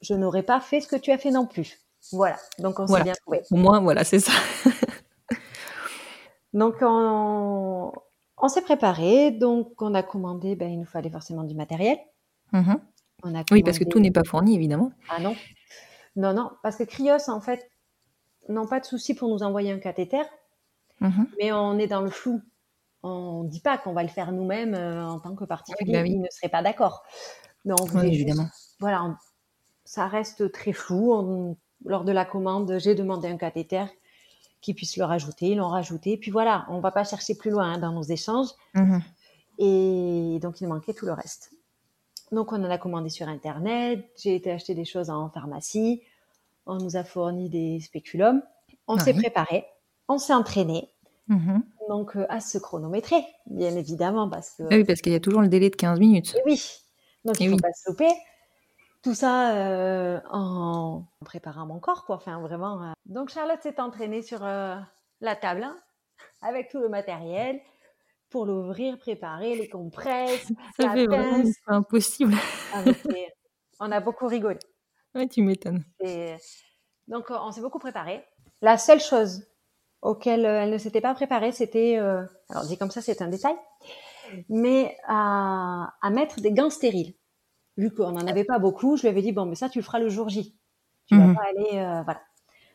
je 0.01 0.13
n'aurais 0.13 0.43
pas 0.43 0.59
fait 0.59 0.81
ce 0.81 0.87
que 0.87 0.95
tu 0.95 1.11
as 1.11 1.17
fait 1.17 1.31
non 1.31 1.45
plus. 1.45 1.79
Voilà, 2.11 2.37
donc 2.59 2.79
on 2.79 2.85
Voilà. 2.85 3.03
s'est 3.03 3.11
bien 3.11 3.15
trouvé. 3.21 3.41
Au 3.51 3.55
moins, 3.57 3.79
voilà, 3.81 4.03
c'est 4.03 4.19
ça. 4.19 4.31
Donc 6.53 6.75
on, 6.81 7.91
on 8.37 8.47
s'est 8.47 8.61
préparé, 8.61 9.31
donc 9.31 9.79
on 9.81 9.93
a 9.93 10.01
commandé, 10.03 10.55
ben, 10.55 10.71
il 10.71 10.79
nous 10.79 10.85
fallait 10.85 11.09
forcément 11.09 11.43
du 11.43 11.53
matériel. 11.53 11.97
Mhm. 12.53 12.79
On 13.23 13.35
a 13.35 13.43
Oui, 13.51 13.63
parce 13.63 13.77
que 13.79 13.83
tout 13.83 13.99
n'est 13.99 14.11
pas 14.11 14.23
fourni, 14.23 14.55
évidemment. 14.55 14.91
Ah 15.09 15.19
non, 15.19 15.35
non, 16.15 16.33
non, 16.33 16.51
parce 16.63 16.77
que 16.77 16.83
Cryos, 16.83 17.29
en 17.29 17.41
fait, 17.41 17.69
n'ont 18.49 18.65
pas 18.67 18.79
de 18.79 18.85
souci 18.85 19.13
pour 19.13 19.29
nous 19.29 19.43
envoyer 19.43 19.71
un 19.71 19.79
cathéter, 19.79 20.21
Mhm. 21.01 21.27
mais 21.37 21.51
on 21.51 21.77
est 21.77 21.87
dans 21.87 22.01
le 22.01 22.09
flou. 22.09 22.41
On 23.07 23.43
ne 23.43 23.49
dit 23.49 23.59
pas 23.61 23.77
qu'on 23.77 23.93
va 23.93 24.03
le 24.03 24.09
faire 24.09 24.31
nous-mêmes 24.31 24.73
euh, 24.75 25.05
en 25.07 25.19
tant 25.19 25.35
que 25.35 25.45
particulier, 25.45 25.93
bah 25.93 26.01
oui. 26.01 26.11
ils 26.11 26.21
ne 26.21 26.27
seraient 26.29 26.49
pas 26.49 26.61
d'accord. 26.61 27.03
Oui, 28.01 28.13
évidemment. 28.13 28.47
voilà, 28.79 29.03
on- 29.03 29.15
ça 29.85 30.07
reste 30.07 30.51
très 30.51 30.73
flou. 30.73 31.13
On- 31.13 31.57
lors 31.85 32.03
de 32.03 32.11
la 32.11 32.25
commande, 32.25 32.77
j'ai 32.79 32.95
demandé 32.95 33.27
un 33.27 33.37
cathéter 33.37 33.85
qui 34.61 34.73
puisse 34.73 34.97
le 34.97 35.05
rajouter, 35.05 35.49
ils 35.49 35.57
l'ont 35.57 35.67
rajouté. 35.69 36.17
Puis 36.17 36.31
voilà, 36.31 36.65
on 36.69 36.79
va 36.79 36.91
pas 36.91 37.03
chercher 37.03 37.35
plus 37.35 37.51
loin 37.51 37.73
hein, 37.73 37.77
dans 37.77 37.91
nos 37.91 38.01
échanges. 38.03 38.49
Mhm. 38.73 39.01
Et 39.59 40.39
donc, 40.41 40.61
il 40.61 40.67
manquait 40.67 40.93
tout 40.93 41.05
le 41.05 41.13
reste. 41.13 41.51
Donc, 42.31 42.51
on 42.51 42.63
en 42.63 42.69
a 42.69 42.77
commandé 42.77 43.09
sur 43.09 43.27
Internet. 43.29 44.05
J'ai 44.17 44.35
été 44.35 44.51
acheter 44.51 44.75
des 44.75 44.85
choses 44.85 45.09
en 45.09 45.29
pharmacie. 45.29 46.01
On 46.65 46.75
nous 46.77 46.97
a 46.97 47.03
fourni 47.03 47.49
des 47.49 47.79
spéculums. 47.79 48.41
On 48.87 48.97
s'est 48.97 49.13
préparé. 49.13 49.65
On 50.09 50.17
s'est 50.17 50.33
entraîné. 50.33 50.89
Mhm. 51.27 51.63
Donc, 51.89 52.15
euh, 52.15 52.25
à 52.29 52.39
se 52.39 52.57
chronométrer, 52.57 53.23
bien 53.45 53.75
évidemment, 53.75 54.29
parce 54.29 54.51
que 54.51 54.63
Ah 54.69 54.75
oui, 54.75 54.83
parce 54.83 55.01
qu'il 55.01 55.11
y 55.13 55.15
a 55.15 55.19
toujours 55.19 55.41
le 55.41 55.47
délai 55.47 55.69
de 55.69 55.75
15 55.75 55.99
minutes. 55.99 56.35
et 56.35 56.41
oui. 56.45 56.61
Donc, 57.25 57.39
Et 57.41 57.45
il 57.45 57.49
faut 57.49 57.55
oui. 57.55 57.61
pas 57.61 57.73
se 57.73 57.89
louper. 57.89 58.09
Tout 59.03 59.13
ça 59.13 59.55
euh, 59.55 60.19
en 60.31 61.05
préparant 61.23 61.65
mon 61.65 61.79
corps, 61.79 62.05
quoi. 62.05 62.15
Enfin, 62.17 62.39
vraiment. 62.41 62.81
euh. 62.83 62.91
Donc, 63.05 63.29
Charlotte 63.29 63.61
s'est 63.61 63.79
entraînée 63.79 64.21
sur 64.21 64.39
la 64.41 65.35
table, 65.39 65.63
hein, 65.63 65.77
avec 66.41 66.69
tout 66.69 66.79
le 66.79 66.89
matériel, 66.89 67.59
pour 68.29 68.45
l'ouvrir, 68.45 68.97
préparer 68.99 69.55
les 69.55 69.69
compresses, 69.69 70.47
Ça 70.77 70.87
la 70.87 70.93
fait 70.93 71.05
vraiment 71.07 71.43
impossible. 71.67 72.35
Ah, 72.73 72.81
on 73.79 73.91
a 73.91 73.99
beaucoup 73.99 74.27
rigolé. 74.27 74.59
Ouais, 75.15 75.27
tu 75.27 75.41
m'étonnes. 75.41 75.83
Et 76.01 76.35
donc, 77.07 77.25
on 77.29 77.51
s'est 77.51 77.61
beaucoup 77.61 77.79
préparé. 77.79 78.25
La 78.61 78.77
seule 78.77 78.99
chose 78.99 79.45
auquel 80.01 80.45
euh, 80.45 80.63
elle 80.63 80.71
ne 80.71 80.77
s'était 80.77 81.01
pas 81.01 81.13
préparée, 81.13 81.51
c'était, 81.51 81.97
euh, 81.99 82.23
alors 82.49 82.65
dit 82.65 82.77
comme 82.77 82.91
ça, 82.91 83.01
c'est 83.01 83.21
un 83.21 83.27
détail, 83.27 83.55
mais 84.49 84.97
à, 85.07 85.93
à 86.01 86.09
mettre 86.09 86.41
des 86.41 86.51
gants 86.51 86.69
stériles. 86.69 87.13
Vu 87.77 87.93
qu'on 87.93 88.11
n'en 88.11 88.27
avait 88.27 88.43
pas 88.45 88.59
beaucoup, 88.59 88.97
je 88.97 89.03
lui 89.03 89.09
avais 89.09 89.21
dit, 89.21 89.31
bon, 89.31 89.45
mais 89.45 89.55
ça, 89.55 89.69
tu 89.69 89.79
le 89.79 89.83
feras 89.83 89.99
le 89.99 90.09
jour 90.09 90.29
J. 90.29 90.57
Tu 91.07 91.15
vas 91.15 91.27
Mhm. 91.27 91.35
pas 91.35 91.43
aller, 91.49 91.79
euh, 91.79 92.01
voilà. 92.03 92.21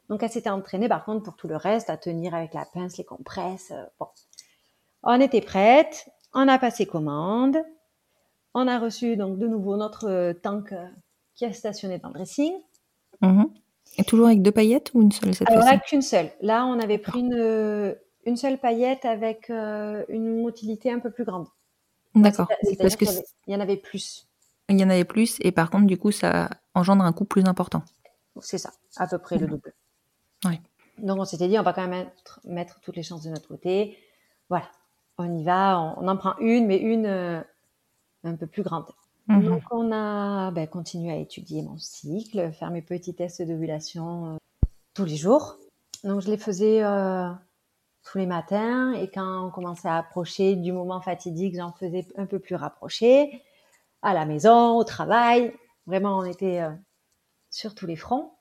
Donc, 0.08 0.22
elle 0.22 0.30
s'était 0.30 0.50
entraînée, 0.50 0.88
par 0.88 1.04
contre, 1.04 1.22
pour 1.24 1.36
tout 1.36 1.48
le 1.48 1.56
reste, 1.56 1.90
à 1.90 1.96
tenir 1.96 2.34
avec 2.34 2.54
la 2.54 2.66
pince, 2.66 2.96
les 2.98 3.04
compresses. 3.04 3.72
euh, 3.72 3.84
bon. 3.98 4.06
On 5.02 5.20
était 5.20 5.40
prête, 5.40 6.08
on 6.34 6.46
a 6.48 6.58
passé 6.58 6.86
commande, 6.86 7.58
on 8.54 8.68
a 8.68 8.78
reçu 8.78 9.16
donc 9.16 9.38
de 9.38 9.46
nouveau 9.48 9.76
notre 9.76 10.32
tank 10.42 10.74
qui 11.34 11.44
est 11.44 11.52
stationné 11.52 11.98
dans 11.98 12.08
le 12.08 12.14
dressing. 12.14 12.54
Mhm. 13.20 13.54
Et 13.98 14.04
toujours 14.04 14.26
avec 14.26 14.42
deux 14.42 14.52
paillettes 14.52 14.90
ou 14.94 15.02
une 15.02 15.12
seule 15.12 15.34
cette 15.34 15.50
Alors 15.50 15.64
là, 15.64 15.78
qu'une 15.78 16.02
seule. 16.02 16.30
Là, 16.40 16.64
on 16.66 16.78
avait 16.80 16.98
pris 16.98 17.20
une, 17.20 17.34
euh, 17.34 17.94
une 18.24 18.36
seule 18.36 18.58
paillette 18.58 19.04
avec 19.04 19.50
euh, 19.50 20.04
une 20.08 20.40
motilité 20.40 20.90
un 20.90 20.98
peu 20.98 21.10
plus 21.10 21.24
grande. 21.24 21.46
D'accord. 22.14 22.48
Parce 22.78 22.96
que 22.96 23.04
il 23.46 23.52
y 23.52 23.56
en 23.56 23.60
avait 23.60 23.76
plus. 23.76 24.28
il 24.68 24.78
y 24.78 24.84
en 24.84 24.90
avait 24.90 25.04
plus 25.04 25.38
et 25.40 25.52
par 25.52 25.70
contre, 25.70 25.86
du 25.86 25.98
coup, 25.98 26.10
ça 26.10 26.48
engendre 26.74 27.04
un 27.04 27.12
coût 27.12 27.24
plus 27.24 27.44
important. 27.44 27.82
C'est 28.40 28.58
ça, 28.58 28.70
à 28.96 29.06
peu 29.06 29.18
près 29.18 29.38
le 29.38 29.46
double. 29.46 29.74
Donc 30.98 31.18
on 31.18 31.24
s'était 31.24 31.48
dit, 31.48 31.58
on 31.58 31.62
va 31.62 31.72
quand 31.72 31.86
même 31.86 32.04
mettre, 32.04 32.40
mettre 32.44 32.80
toutes 32.80 32.96
les 32.96 33.02
chances 33.02 33.22
de 33.22 33.30
notre 33.30 33.48
côté. 33.48 33.96
Voilà, 34.48 34.70
on 35.18 35.38
y 35.38 35.44
va, 35.44 35.80
on, 35.80 36.04
on 36.04 36.08
en 36.08 36.16
prend 36.16 36.36
une, 36.38 36.66
mais 36.66 36.78
une 36.78 37.06
euh, 37.06 37.40
un 38.24 38.36
peu 38.36 38.46
plus 38.46 38.62
grande. 38.62 38.86
Mhm. 39.28 39.44
Donc 39.44 39.62
on 39.70 39.92
a 39.92 40.50
ben, 40.50 40.66
continué 40.66 41.12
à 41.12 41.16
étudier 41.16 41.62
mon 41.62 41.78
cycle, 41.78 42.52
faire 42.52 42.70
mes 42.70 42.82
petits 42.82 43.14
tests 43.14 43.42
d'ovulation 43.42 44.34
euh, 44.34 44.36
tous 44.94 45.04
les 45.04 45.16
jours. 45.16 45.56
Donc 46.04 46.20
je 46.20 46.30
les 46.30 46.36
faisais 46.36 46.82
euh, 46.82 47.30
tous 48.04 48.18
les 48.18 48.26
matins 48.26 48.92
et 48.92 49.08
quand 49.08 49.46
on 49.46 49.50
commençait 49.50 49.88
à 49.88 49.96
approcher 49.96 50.56
du 50.56 50.72
moment 50.72 51.00
fatidique, 51.00 51.56
j'en 51.56 51.72
faisais 51.72 52.06
un 52.16 52.26
peu 52.26 52.38
plus 52.38 52.56
rapproché. 52.56 53.42
À 54.02 54.14
la 54.14 54.26
maison, 54.26 54.76
au 54.76 54.84
travail, 54.84 55.54
vraiment 55.86 56.18
on 56.18 56.24
était 56.24 56.60
euh, 56.60 56.70
sur 57.50 57.74
tous 57.74 57.86
les 57.86 57.96
fronts. 57.96 58.32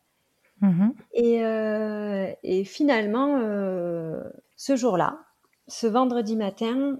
Mhm. 0.61 0.93
Et, 1.13 1.43
euh, 1.43 2.31
et 2.43 2.63
finalement, 2.63 3.37
euh, 3.39 4.23
ce 4.55 4.75
jour-là, 4.75 5.19
ce 5.67 5.87
vendredi 5.87 6.35
matin, 6.35 6.99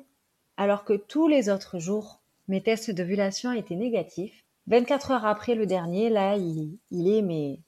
alors 0.57 0.83
que 0.83 0.93
tous 0.93 1.27
les 1.27 1.49
autres 1.49 1.79
jours, 1.79 2.20
mes 2.51 2.61
tests 2.61 2.91
d'ovulation 2.91 3.53
étaient 3.53 3.75
négatifs, 3.75 4.43
24 4.67 5.11
heures 5.11 5.25
après 5.25 5.55
le 5.55 5.65
dernier, 5.65 6.09
là, 6.09 6.35
il, 6.35 6.77
il 6.91 7.07
est 7.07 7.21
mais 7.21 7.59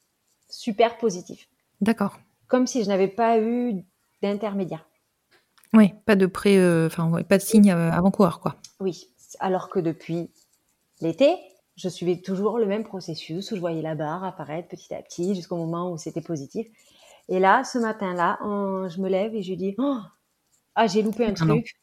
super 0.50 0.98
positif. 0.98 1.48
D'accord. 1.80 2.20
Comme 2.48 2.68
si 2.68 2.84
je 2.84 2.90
n'avais 2.90 3.08
pas 3.08 3.40
eu 3.40 3.82
d'intermédiaire. 4.22 4.86
Oui, 5.74 5.94
pas 6.06 6.18
de 6.18 6.26
pré, 6.26 6.58
euh, 6.58 6.88
enfin, 6.88 7.10
ouais, 7.10 7.24
pas 7.24 7.38
de 7.38 7.42
signe 7.42 7.72
euh, 7.72 7.92
avant-coureur, 7.92 8.42
quoi. 8.42 8.58
Oui, 8.82 9.08
alors 9.40 9.70
que 9.70 9.80
depuis 9.80 10.30
l'été, 11.00 11.34
je 11.78 11.88
suivais 11.88 12.18
toujours 12.18 12.60
le 12.60 12.66
même 12.66 12.84
processus 12.84 13.52
où 13.52 13.56
je 13.56 13.62
voyais 13.62 13.82
la 13.82 13.96
barre 13.96 14.26
apparaître 14.26 14.68
petit 14.68 14.94
à 14.94 15.02
petit 15.02 15.34
jusqu'au 15.34 15.56
moment 15.56 15.92
où 15.92 15.98
c'était 15.98 16.22
positif. 16.22 16.68
Et 17.30 17.40
là, 17.40 17.64
ce 17.64 17.78
matin-là, 17.78 18.38
je 18.90 19.02
me 19.02 19.08
lève 19.08 19.34
et 19.34 19.44
je 19.44 19.54
dis 19.54 19.76
oh, 19.78 20.00
Ah, 20.76 20.88
j'ai 20.88 21.02
loupé 21.02 21.26
un 21.26 21.32
Ah 21.40 21.46
truc. 21.46 21.74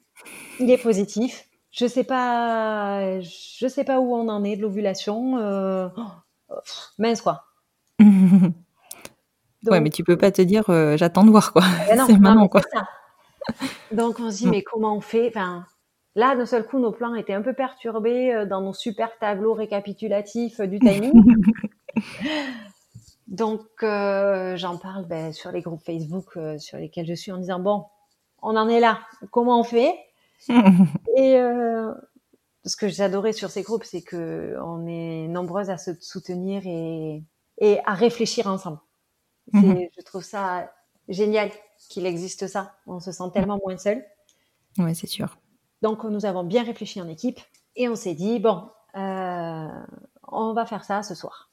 Il 0.60 0.70
est 0.70 0.78
positif. 0.78 1.49
Je 1.70 1.86
sais 1.86 2.04
pas, 2.04 3.20
je 3.20 3.68
sais 3.68 3.84
pas 3.84 4.00
où 4.00 4.14
on 4.14 4.28
en 4.28 4.42
est 4.44 4.56
de 4.56 4.62
l'ovulation. 4.62 5.38
euh, 5.38 5.88
oh, 5.96 6.54
mince 6.98 7.20
quoi. 7.22 7.44
ouais, 8.00 9.80
mais 9.80 9.90
tu 9.90 10.02
peux 10.04 10.16
pas 10.16 10.30
te 10.32 10.42
dire, 10.42 10.68
euh, 10.70 10.96
j'attends 10.96 11.24
de 11.24 11.30
voir, 11.30 11.52
quoi. 11.52 11.62
ben 11.88 11.96
non, 11.98 12.04
c'est 12.06 12.14
non, 12.14 12.20
maintenant, 12.20 12.48
quoi. 12.48 12.62
ça. 12.72 12.88
Donc 13.92 14.20
on 14.20 14.30
se 14.30 14.38
dit 14.38 14.46
Mm. 14.46 14.50
mais 14.50 14.62
comment 14.62 14.96
on 14.96 15.00
fait? 15.00 15.28
Enfin, 15.28 15.64
Là, 16.16 16.34
d'un 16.34 16.44
seul 16.46 16.66
coup, 16.66 16.80
nos 16.80 16.90
plans 16.90 17.14
étaient 17.14 17.34
un 17.34 17.42
peu 17.42 17.52
perturbés 17.52 18.34
euh, 18.34 18.44
dans 18.44 18.60
nos 18.60 18.74
super 18.74 19.16
tableaux 19.20 19.54
récapitulatifs 19.54 20.60
du 20.60 20.80
timing. 20.80 21.12
Donc 23.28 23.62
euh, 23.84 24.56
j'en 24.56 24.76
parle 24.76 25.06
ben, 25.06 25.32
sur 25.32 25.52
les 25.52 25.60
groupes 25.62 25.84
Facebook 25.84 26.36
sur 26.58 26.78
lesquels 26.78 27.06
je 27.06 27.14
suis 27.14 27.30
en 27.30 27.38
disant 27.38 27.60
bon, 27.60 27.84
on 28.42 28.56
en 28.56 28.68
est 28.68 28.80
là. 28.80 28.98
Comment 29.30 29.60
on 29.60 29.64
fait? 29.64 29.94
Et 31.16 31.36
euh, 31.36 31.92
ce 32.64 32.76
que 32.76 32.88
j'adorais 32.88 33.32
sur 33.32 33.50
ces 33.50 33.62
groupes, 33.62 33.84
c'est 33.84 34.02
que 34.02 34.56
on 34.62 34.86
est 34.86 35.28
nombreuses 35.28 35.70
à 35.70 35.78
se 35.78 35.92
soutenir 36.00 36.62
et, 36.66 37.22
et 37.58 37.78
à 37.84 37.94
réfléchir 37.94 38.46
ensemble. 38.46 38.78
Mhm. 39.52 39.88
Je 39.96 40.02
trouve 40.02 40.22
ça 40.22 40.72
génial 41.08 41.50
qu'il 41.88 42.06
existe 42.06 42.46
ça. 42.46 42.74
On 42.86 43.00
se 43.00 43.12
sent 43.12 43.30
tellement 43.32 43.58
moins 43.64 43.76
seul. 43.76 44.04
ouais, 44.78 44.94
c'est 44.94 45.06
sûr. 45.06 45.38
Donc 45.82 46.04
nous 46.04 46.26
avons 46.26 46.44
bien 46.44 46.62
réfléchi 46.62 47.00
en 47.00 47.08
équipe 47.08 47.40
et 47.76 47.88
on 47.88 47.96
s'est 47.96 48.14
dit 48.14 48.38
bon, 48.38 48.68
euh, 48.96 49.68
on 50.28 50.52
va 50.52 50.66
faire 50.66 50.84
ça 50.84 51.02
ce 51.02 51.14
soir. 51.14 51.50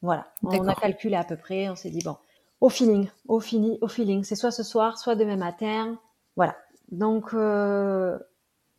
Voilà, 0.00 0.32
on 0.42 0.68
a 0.68 0.74
calculé 0.74 1.16
à 1.16 1.24
peu 1.24 1.36
près. 1.36 1.68
On 1.68 1.76
s'est 1.76 1.90
dit 1.90 2.02
bon, 2.04 2.16
au 2.60 2.68
feeling, 2.68 3.08
au, 3.26 3.40
fini, 3.40 3.78
au 3.80 3.88
feeling, 3.88 4.24
c'est 4.24 4.36
soit 4.36 4.52
ce 4.52 4.62
soir, 4.62 4.98
soit 4.98 5.16
demain 5.16 5.36
matin. 5.36 5.98
Voilà. 6.36 6.56
Donc 6.90 7.34
euh, 7.34 8.18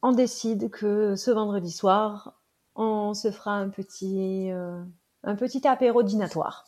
on 0.02 0.12
décide 0.12 0.70
que 0.70 1.16
ce 1.16 1.32
vendredi 1.32 1.72
soir, 1.72 2.40
on 2.76 3.14
se 3.14 3.32
fera 3.32 3.54
un 3.56 3.70
petit, 3.70 4.52
euh, 4.52 4.82
un 5.24 5.36
petit 5.36 5.68
apéro 5.68 6.04
dînatoire 6.04 6.66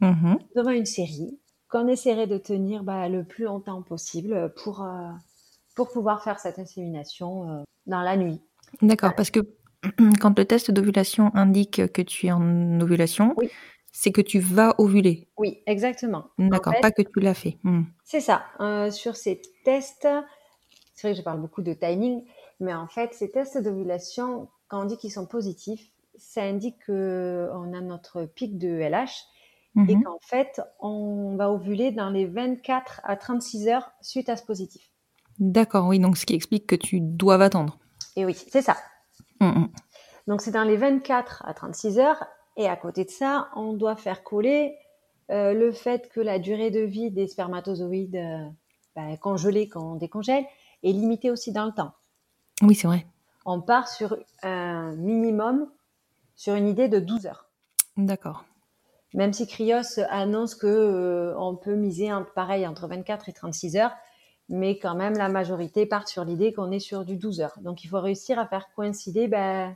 Mhm. 0.00 0.38
devant 0.54 0.70
une 0.70 0.84
série 0.84 1.38
qu'on 1.68 1.88
essaierait 1.88 2.26
de 2.26 2.36
tenir 2.38 2.84
bah, 2.84 3.08
le 3.08 3.24
plus 3.24 3.44
longtemps 3.44 3.80
possible 3.82 4.52
pour, 4.62 4.82
euh, 4.84 5.08
pour 5.74 5.90
pouvoir 5.90 6.22
faire 6.22 6.38
cette 6.38 6.58
insémination 6.58 7.64
dans 7.86 8.02
la 8.02 8.16
nuit. 8.16 8.40
D'accord, 8.82 9.14
parce 9.14 9.30
que 9.30 9.40
quand 10.20 10.38
le 10.38 10.44
test 10.44 10.70
d'ovulation 10.70 11.30
indique 11.34 11.90
que 11.92 12.02
tu 12.02 12.26
es 12.26 12.32
en 12.32 12.78
ovulation, 12.80 13.32
Oui. 13.38 13.48
c'est 13.90 14.12
que 14.12 14.20
tu 14.20 14.38
vas 14.38 14.74
ovuler. 14.78 15.28
Oui, 15.38 15.62
exactement. 15.66 16.26
En 16.38 16.48
D'accord, 16.48 16.74
fait, 16.74 16.80
pas 16.82 16.90
que 16.90 17.02
tu 17.02 17.20
l'as 17.20 17.34
fait. 17.34 17.56
Hmm. 17.62 17.84
C'est 18.04 18.20
ça. 18.20 18.42
Euh, 18.60 18.90
sur 18.90 19.16
ces 19.16 19.40
tests, 19.64 20.06
c'est 20.96 21.06
vrai 21.08 21.12
que 21.12 21.18
je 21.18 21.24
parle 21.24 21.40
beaucoup 21.40 21.62
de 21.62 21.72
timing, 21.74 22.24
mais 22.58 22.74
en 22.74 22.88
fait, 22.88 23.14
ces 23.14 23.30
tests 23.30 23.58
d'ovulation, 23.62 24.48
quand 24.68 24.82
on 24.82 24.84
dit 24.86 24.96
qu'ils 24.96 25.12
sont 25.12 25.26
positifs, 25.26 25.92
ça 26.18 26.42
indique 26.42 26.84
qu'on 26.86 27.72
a 27.74 27.80
notre 27.82 28.24
pic 28.24 28.58
de 28.58 28.68
LH 28.80 29.26
et 29.88 29.94
Mhm. 29.94 30.04
qu'en 30.04 30.18
fait, 30.22 30.62
on 30.80 31.36
va 31.36 31.50
ovuler 31.50 31.90
dans 31.92 32.08
les 32.08 32.24
24 32.24 33.02
à 33.04 33.16
36 33.16 33.68
heures 33.68 33.92
suite 34.00 34.30
à 34.30 34.36
ce 34.36 34.42
positif. 34.42 34.90
D'accord, 35.38 35.86
oui, 35.86 35.98
donc 35.98 36.16
ce 36.16 36.24
qui 36.24 36.34
explique 36.34 36.66
que 36.66 36.74
tu 36.76 37.00
dois 37.00 37.42
attendre. 37.42 37.78
Et 38.16 38.24
oui, 38.24 38.34
c'est 38.34 38.62
ça. 38.62 38.76
Mhm. 39.42 39.68
Donc 40.26 40.40
c'est 40.40 40.50
dans 40.50 40.64
les 40.64 40.78
24 40.78 41.42
à 41.46 41.52
36 41.52 41.98
heures. 41.98 42.24
Et 42.56 42.66
à 42.66 42.76
côté 42.76 43.04
de 43.04 43.10
ça, 43.10 43.48
on 43.54 43.74
doit 43.74 43.96
faire 43.96 44.24
coller 44.24 44.78
euh, 45.30 45.52
le 45.52 45.72
fait 45.72 46.08
que 46.08 46.20
la 46.20 46.38
durée 46.38 46.70
de 46.70 46.80
vie 46.80 47.10
des 47.10 47.26
spermatozoïdes 47.26 48.16
euh, 48.16 48.48
bah, 48.94 49.14
congelés 49.20 49.68
quand 49.68 49.92
on 49.92 49.96
décongèle 49.96 50.46
est 50.82 50.92
limitée 50.92 51.30
aussi 51.30 51.52
dans 51.52 51.64
le 51.66 51.72
temps. 51.72 51.92
Oui, 52.62 52.74
c'est 52.74 52.86
vrai. 52.86 53.06
On 53.44 53.60
part 53.60 53.88
sur 53.88 54.16
un 54.42 54.92
minimum, 54.96 55.70
sur 56.34 56.54
une 56.54 56.68
idée 56.68 56.88
de 56.88 56.98
12 56.98 57.26
heures. 57.26 57.48
D'accord. 57.96 58.44
Même 59.14 59.32
si 59.32 59.46
Cryos 59.46 60.00
annonce 60.10 60.54
que 60.54 60.66
euh, 60.66 61.34
on 61.38 61.54
peut 61.56 61.74
miser 61.76 62.12
en- 62.12 62.24
pareil 62.24 62.66
entre 62.66 62.86
24 62.88 63.28
et 63.28 63.32
36 63.32 63.76
heures, 63.76 63.92
mais 64.48 64.78
quand 64.78 64.94
même 64.94 65.14
la 65.14 65.28
majorité 65.28 65.86
part 65.86 66.06
sur 66.08 66.24
l'idée 66.24 66.52
qu'on 66.52 66.70
est 66.70 66.80
sur 66.80 67.04
du 67.04 67.16
12 67.16 67.40
heures. 67.40 67.58
Donc 67.62 67.84
il 67.84 67.88
faut 67.88 68.00
réussir 68.00 68.38
à 68.38 68.46
faire 68.46 68.66
coïncider 68.74 69.28
bah, 69.28 69.70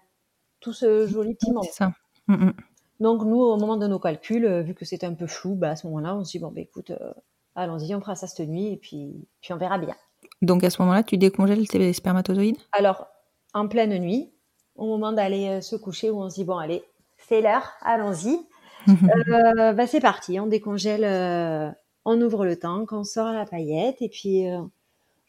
tout 0.61 0.73
ce 0.73 1.07
joli 1.07 1.35
petit 1.35 1.53
monde. 1.53 1.65
C'est 1.65 1.73
ça. 1.73 1.93
Mhm. 2.29 2.53
Donc 2.99 3.25
nous, 3.25 3.41
au 3.41 3.57
moment 3.57 3.77
de 3.77 3.87
nos 3.87 3.99
calculs, 3.99 4.45
euh, 4.45 4.63
vu 4.63 4.75
que 4.75 4.85
c'était 4.85 5.07
un 5.07 5.15
peu 5.15 5.27
flou, 5.27 5.55
bah, 5.55 5.71
à 5.71 5.77
ce 5.77 5.87
moment-là, 5.87 6.15
on 6.17 6.25
se 6.25 6.33
dit 6.33 6.39
bon, 6.39 6.51
bah, 6.51 6.61
écoute, 6.61 6.91
euh, 6.91 7.13
allons-y, 7.55 7.95
on 7.95 8.01
fera 8.01 8.15
ça 8.15 8.27
cette 8.27 8.47
nuit 8.49 8.67
et 8.73 8.77
puis, 8.77 9.27
puis 9.41 9.53
on 9.55 9.57
verra 9.57 9.79
bien. 9.79 9.95
Donc 10.43 10.65
à 10.65 10.71
ce 10.71 10.81
moment-là, 10.83 11.03
tu 11.03 11.19
décongèles 11.19 11.69
tes 11.69 11.93
spermatozoïdes? 11.93 12.57
Alors, 12.73 13.07
en 13.55 13.69
pleine 13.69 13.99
nuit, 13.99 14.33
au 14.77 14.87
moment 14.87 15.13
d'aller 15.13 15.49
euh, 15.49 15.61
se 15.61 15.77
coucher, 15.77 16.11
où 16.11 16.21
on 16.23 16.31
se 16.31 16.37
dit 16.37 16.45
bon, 16.45 16.57
allez, 16.57 16.83
c'est 17.19 17.41
l'heure, 17.43 17.69
allons-y. 17.83 18.39
Euh, 18.89 19.73
bah, 19.75 19.87
c'est 19.87 20.01
parti, 20.01 20.41
on 20.41 20.47
décongèle, 20.47 21.05
euh, 21.05 21.71
on 22.07 22.19
ouvre 22.23 22.47
le 22.47 22.57
tank, 22.59 22.93
on 22.93 23.05
sort 23.05 23.31
la 23.33 23.45
paillette 23.45 24.01
et 24.01 24.09
puis 24.09 24.49
euh, 24.49 24.63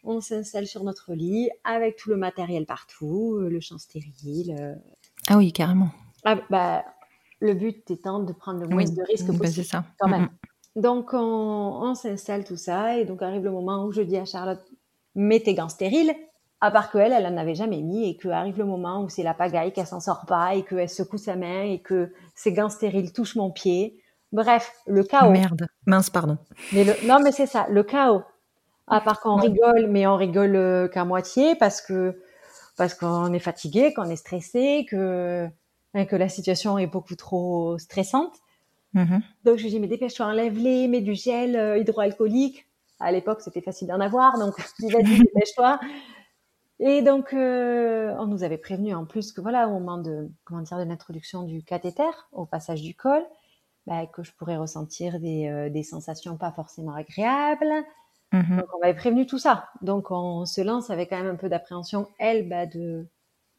on 0.06 0.22
s'installe 0.22 0.68
sur 0.68 0.86
notre 0.86 1.14
lit 1.14 1.50
avec 1.66 1.98
tout 1.98 2.10
le 2.10 2.16
matériel 2.16 2.66
partout, 2.66 3.38
le 3.42 3.60
champ 3.60 3.78
stérile. 3.78 4.80
Ah 5.28 5.38
oui, 5.38 5.52
carrément. 5.52 5.90
Ah, 6.24 6.38
bah, 6.50 6.86
le 7.42 7.54
but 7.54 7.92
étant 7.92 8.20
de 8.20 8.32
prendre 8.32 8.62
le 8.62 8.68
moins 8.70 8.78
Oui, 8.86 8.90
de 8.90 9.02
risques 9.04 9.28
bah, 9.28 9.40
possible. 9.40 9.66
c'est 9.66 9.70
ça. 9.70 9.84
quand 10.00 10.08
même. 10.08 10.30
Mhm. 10.76 10.82
Donc, 10.84 11.10
on, 11.14 11.18
on 11.20 11.94
s'installe 11.94 12.46
tout 12.46 12.56
ça, 12.56 12.98
et 12.98 13.04
donc 13.04 13.22
arrive 13.22 13.44
le 13.44 13.52
moment 13.52 13.84
où 13.84 13.92
je 13.92 14.02
dis 14.02 14.16
à 14.16 14.24
Charlotte, 14.24 14.62
mets 15.16 15.40
tes 15.40 15.54
gants 15.54 15.70
stériles, 15.70 16.14
à 16.62 16.70
part 16.72 16.92
qu'elle, 16.92 17.12
elle 17.12 17.26
en 17.26 17.38
avait 17.38 17.56
jamais 17.56 17.82
mis, 17.82 18.08
et 18.10 18.18
que 18.18 18.28
arrive 18.30 18.58
le 18.60 18.66
moment 18.66 19.04
où 19.04 19.10
c'est 19.10 19.24
la 19.24 19.34
pagaille, 19.34 19.74
qu'elle 19.74 19.88
s'en 19.88 20.00
sort 20.00 20.26
pas, 20.28 20.54
et 20.56 20.64
qu'elle 20.64 20.90
secoue 20.90 21.18
sa 21.18 21.36
main, 21.36 21.64
et 21.64 21.80
que 21.80 22.12
ses 22.36 22.54
gants 22.54 22.70
stériles 22.70 23.12
touchent 23.14 23.36
mon 23.36 23.50
pied. 23.52 24.02
Bref, 24.32 24.72
le 24.88 25.04
chaos. 25.04 25.32
Merde. 25.32 25.68
Mince, 25.86 26.10
pardon. 26.10 26.38
Mais 26.72 26.84
le- 26.84 26.96
non, 27.08 27.20
mais 27.24 27.32
c'est 27.32 27.48
ça, 27.48 27.66
le 27.70 27.84
chaos. 27.84 28.22
À 28.88 29.02
part 29.02 29.22
qu'on 29.22 29.36
Ouais. 29.38 29.48
rigole, 29.48 29.88
mais 29.88 30.06
on 30.08 30.16
rigole 30.18 30.56
euh, 30.56 30.88
qu'à 30.88 31.06
moitié, 31.06 31.56
parce 31.56 31.82
que 31.82 32.20
parce 32.78 32.94
qu'on 32.94 33.32
est 33.34 33.40
fatigué, 33.40 33.94
qu'on 33.94 34.10
est 34.10 34.16
stressé, 34.16 34.86
que 34.90 35.48
hein, 35.94 36.06
que 36.06 36.16
la 36.16 36.30
situation 36.30 36.78
est 36.78 36.88
beaucoup 36.88 37.16
trop 37.16 37.78
stressante. 37.78 38.34
Mhm. 38.94 39.22
Donc 39.46 39.58
je 39.58 39.64
lui 39.64 39.70
dis 39.70 39.80
mais 39.80 39.88
dépêche-toi, 39.88 40.26
enlève-les, 40.26 40.88
mets 40.88 41.02
du 41.02 41.16
gel 41.16 41.56
euh, 41.56 41.78
hydroalcoolique. 41.78 42.66
À 43.02 43.12
l'époque 43.12 43.42
c'était 43.42 43.62
facile 43.62 43.88
d'en 43.88 44.00
avoir, 44.00 44.38
donc 44.40 44.54
vas-y 44.82 45.18
dépêche-toi. 45.20 45.80
Et 46.80 47.02
donc 47.04 47.34
euh, 47.34 48.16
on 48.20 48.26
nous 48.26 48.44
avait 48.44 48.58
prévenu 48.58 48.94
en 48.96 49.06
plus 49.06 49.32
que 49.32 49.42
voilà 49.42 49.68
au 49.68 49.72
moment 49.74 49.98
de 50.00 50.30
comment 50.46 50.62
dire 50.62 50.78
de 50.80 50.84
l'introduction 50.84 51.44
du 51.44 51.64
cathéter, 51.64 52.10
au 52.32 52.46
passage 52.46 52.82
du 52.82 52.96
col, 52.96 53.22
bah, 53.86 54.08
que 54.08 54.24
je 54.24 54.32
pourrais 54.34 54.58
ressentir 54.58 55.20
des, 55.20 55.48
euh, 55.48 55.70
des 55.70 55.84
sensations 55.84 56.38
pas 56.38 56.52
forcément 56.52 56.94
agréables. 56.96 57.72
Mhm. 58.34 58.58
Donc 58.58 58.66
on 58.76 58.80
m'avait 58.80 58.96
prévenu 58.96 59.26
tout 59.28 59.38
ça. 59.40 59.70
Donc 59.82 60.10
on 60.12 60.46
se 60.46 60.62
lance 60.62 60.90
avec 60.90 61.10
quand 61.10 61.18
même 61.18 61.28
un 61.34 61.36
peu 61.36 61.50
d'appréhension, 61.50 62.08
elle, 62.18 62.50
bah, 62.50 62.66
de, 62.66 63.08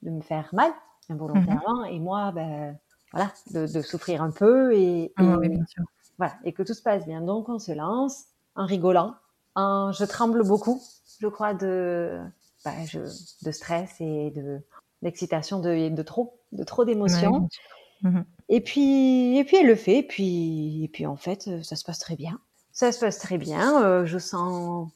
de 0.03 0.11
me 0.11 0.21
faire 0.23 0.49
mal 0.53 0.73
involontairement, 1.11 1.85
et 1.85 1.99
moi, 2.01 2.33
bah, 2.33 2.73
voilà, 3.13 3.31
de, 3.53 3.67
de 3.73 3.83
souffrir 3.83 4.23
un 4.23 4.31
peu 4.31 4.75
et, 4.75 5.05
et- 5.05 5.13
Ah 5.17 5.37
oui, 5.39 5.49
bien 5.51 5.67
sûr. 5.67 5.85
voilà, 6.19 6.35
et 6.45 6.53
que 6.53 6.63
tout 6.63 6.75
se 6.75 6.83
passe 6.83 7.05
bien. 7.07 7.21
Donc 7.21 7.49
on 7.49 7.59
se 7.59 7.73
lance 7.73 8.25
en 8.57 8.67
rigolant, 8.67 9.15
je 9.57 10.05
tremble 10.05 10.47
beaucoup, 10.47 10.81
je 11.21 11.27
crois 11.29 11.55
de, 11.55 12.21
bah, 12.65 12.73
je, 12.87 13.01
de 13.01 13.51
stress 13.51 14.01
et 14.01 14.31
de 14.31 14.61
d'excitation, 15.03 15.59
de, 15.61 15.89
de 15.89 16.03
trop, 16.03 16.39
de 16.53 16.63
trop 16.63 16.85
d'émotions. 16.85 17.49
Ouais. 18.05 18.11
Mhm. 18.11 18.25
Et 18.49 18.61
puis, 18.61 19.37
et 19.37 19.45
puis 19.45 19.57
elle 19.57 19.67
le 19.67 19.75
fait. 19.75 19.99
Et 19.99 20.03
puis, 20.03 20.85
et 20.85 20.89
puis 20.89 21.07
en 21.07 21.17
fait, 21.17 21.49
euh, 21.49 21.63
ça 21.63 21.77
se 21.77 21.85
passe 21.85 21.99
très 21.99 22.17
bien. 22.17 22.39
Ça 22.73 22.93
se 22.93 23.01
passe 23.01 23.19
très 23.19 23.39
bien. 23.39 23.83
euh, 23.85 24.05
je 24.07 24.19
sens 24.19 24.91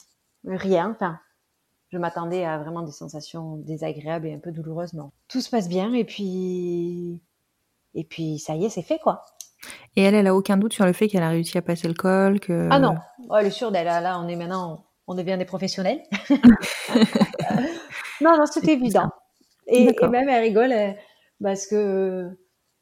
rien. 0.44 0.90
Enfin, 0.90 1.18
je 1.88 1.98
m'attendais 1.98 2.44
à 2.44 2.58
vraiment 2.58 2.82
des 2.82 2.92
sensations 2.92 3.56
désagréables 3.56 4.26
et 4.28 4.34
un 4.34 4.38
peu 4.38 4.52
douloureuses. 4.52 4.92
Non, 4.94 5.10
tout 5.28 5.40
se 5.40 5.50
passe 5.50 5.68
bien. 5.68 5.92
Et 5.92 6.04
puis, 6.04 7.20
et 7.94 8.04
puis 8.04 8.38
ça 8.38 8.54
y 8.54 8.64
est, 8.64 8.70
c'est 8.70 8.82
fait 8.82 8.98
quoi. 8.98 9.22
Et 9.96 10.02
elle, 10.02 10.14
elle 10.14 10.26
a 10.26 10.34
aucun 10.34 10.56
doute 10.56 10.72
sur 10.72 10.84
le 10.84 10.92
fait 10.92 11.08
qu'elle 11.08 11.22
a 11.22 11.30
réussi 11.30 11.56
à 11.58 11.62
passer 11.62 11.88
le 11.88 11.94
col, 11.94 12.38
que... 12.38 12.68
Ah 12.70 12.78
non, 12.78 12.96
oh, 13.28 13.36
elle 13.36 13.46
est 13.46 13.50
sûre 13.50 13.72
d'elle. 13.72 13.86
Là, 13.86 14.00
là, 14.00 14.18
on 14.20 14.28
est 14.28 14.36
maintenant, 14.36 14.84
on 15.06 15.14
devient 15.14 15.36
des 15.38 15.44
professionnels. 15.44 16.02
non, 18.20 18.36
non, 18.38 18.46
C'est 18.46 18.66
évident. 18.68 19.10
Et, 19.66 19.88
et 20.00 20.08
même 20.08 20.28
elle 20.28 20.42
rigole 20.44 20.72
euh, 20.72 20.92
parce 21.42 21.66
que 21.66 22.30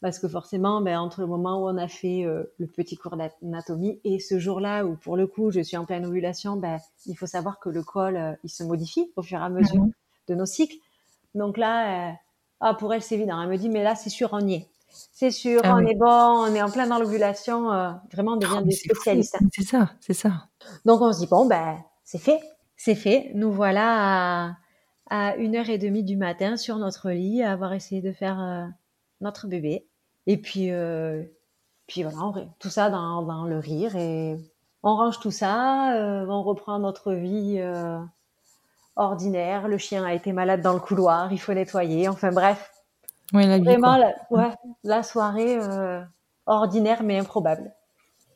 parce 0.00 0.18
que 0.18 0.28
forcément, 0.28 0.82
ben, 0.82 0.98
entre 0.98 1.22
le 1.22 1.26
moment 1.26 1.62
où 1.62 1.68
on 1.68 1.78
a 1.78 1.88
fait 1.88 2.24
euh, 2.26 2.44
le 2.58 2.66
petit 2.66 2.96
cours 2.96 3.16
d'anatomie 3.16 4.00
et 4.04 4.18
ce 4.20 4.38
jour-là 4.38 4.84
où 4.84 4.96
pour 4.96 5.16
le 5.16 5.26
coup 5.26 5.50
je 5.50 5.60
suis 5.60 5.78
en 5.78 5.86
pleine 5.86 6.04
ovulation, 6.04 6.56
ben, 6.56 6.78
il 7.06 7.16
faut 7.16 7.26
savoir 7.26 7.58
que 7.58 7.70
le 7.70 7.82
col 7.82 8.16
euh, 8.16 8.32
il 8.44 8.50
se 8.50 8.62
modifie 8.64 9.10
au 9.16 9.22
fur 9.22 9.38
et 9.40 9.42
à 9.44 9.48
mesure 9.48 9.80
Mhm. 9.82 9.92
de 10.28 10.34
nos 10.34 10.46
cycles. 10.46 10.76
Donc 11.34 11.56
là, 11.56 12.10
euh, 12.10 12.12
ah, 12.60 12.74
pour 12.74 12.92
elle 12.92 13.02
c'est 13.02 13.14
évident. 13.16 13.40
Elle 13.42 13.48
me 13.48 13.56
dit 13.56 13.70
mais 13.70 13.82
là 13.82 13.94
c'est 13.94 14.10
sûr 14.10 14.28
on 14.32 14.46
y 14.46 14.54
est. 14.54 14.68
C'est 15.12 15.30
sûr, 15.30 15.60
Ah 15.64 15.74
on 15.76 15.84
oui. 15.84 15.90
est 15.90 15.94
bon, 15.94 16.06
on 16.06 16.54
est 16.54 16.62
en 16.62 16.70
plein 16.70 16.86
dans 16.86 16.98
l'ovulation. 16.98 17.72
euh, 17.72 17.90
vraiment, 18.12 18.32
on 18.32 18.36
devient 18.36 18.60
mais 18.60 18.64
des 18.70 18.76
spécialistes. 18.76 19.36
hein. 19.36 19.46
C'est 19.52 19.62
ça, 19.64 19.90
c'est 20.00 20.14
ça. 20.14 20.48
Donc 20.84 21.00
on 21.00 21.12
se 21.12 21.18
dit 21.18 21.26
bon 21.26 21.46
ben 21.46 21.78
c'est 22.04 22.18
fait, 22.18 22.40
c'est 22.76 22.94
fait. 22.94 23.30
Nous 23.34 23.52
voilà 23.52 24.46
à, 24.48 24.56
à 25.10 25.36
une 25.36 25.56
heure 25.56 25.68
et 25.68 25.78
demie 25.78 26.02
du 26.04 26.16
matin 26.16 26.56
sur 26.56 26.76
notre 26.78 27.10
lit 27.10 27.42
à 27.42 27.52
avoir 27.52 27.72
essayé 27.72 28.00
de 28.02 28.12
faire 28.12 28.40
euh, 28.40 28.66
notre 29.20 29.46
bébé. 29.48 29.86
Et 30.26 30.36
puis 30.36 30.70
euh, 30.70 31.22
puis 31.86 32.02
voilà, 32.02 32.18
on, 32.18 32.48
tout 32.58 32.70
ça 32.70 32.90
dans, 32.90 33.22
dans 33.22 33.44
le 33.44 33.58
rire 33.58 33.96
et 33.96 34.36
on 34.82 34.96
range 34.96 35.18
tout 35.20 35.30
ça, 35.30 35.94
euh, 35.96 36.26
on 36.28 36.42
reprend 36.42 36.78
notre 36.78 37.12
vie 37.14 37.60
ordinaire. 38.96 39.68
Le 39.68 39.78
chien 39.78 40.04
a 40.04 40.14
été 40.14 40.32
malade 40.32 40.60
dans 40.62 40.72
le 40.74 40.80
couloir, 40.80 41.32
il 41.32 41.40
faut 41.40 41.52
nettoyer. 41.54 42.08
Enfin 42.08 42.30
bref, 42.32 42.70
Ouais, 43.32 43.46
la 43.46 43.58
vie, 43.58 43.64
vraiment 43.64 43.96
la, 43.96 44.14
ouais, 44.30 44.50
la 44.82 45.02
soirée 45.02 45.58
euh, 45.58 46.02
ordinaire 46.46 47.02
mais 47.02 47.18
improbable. 47.18 47.74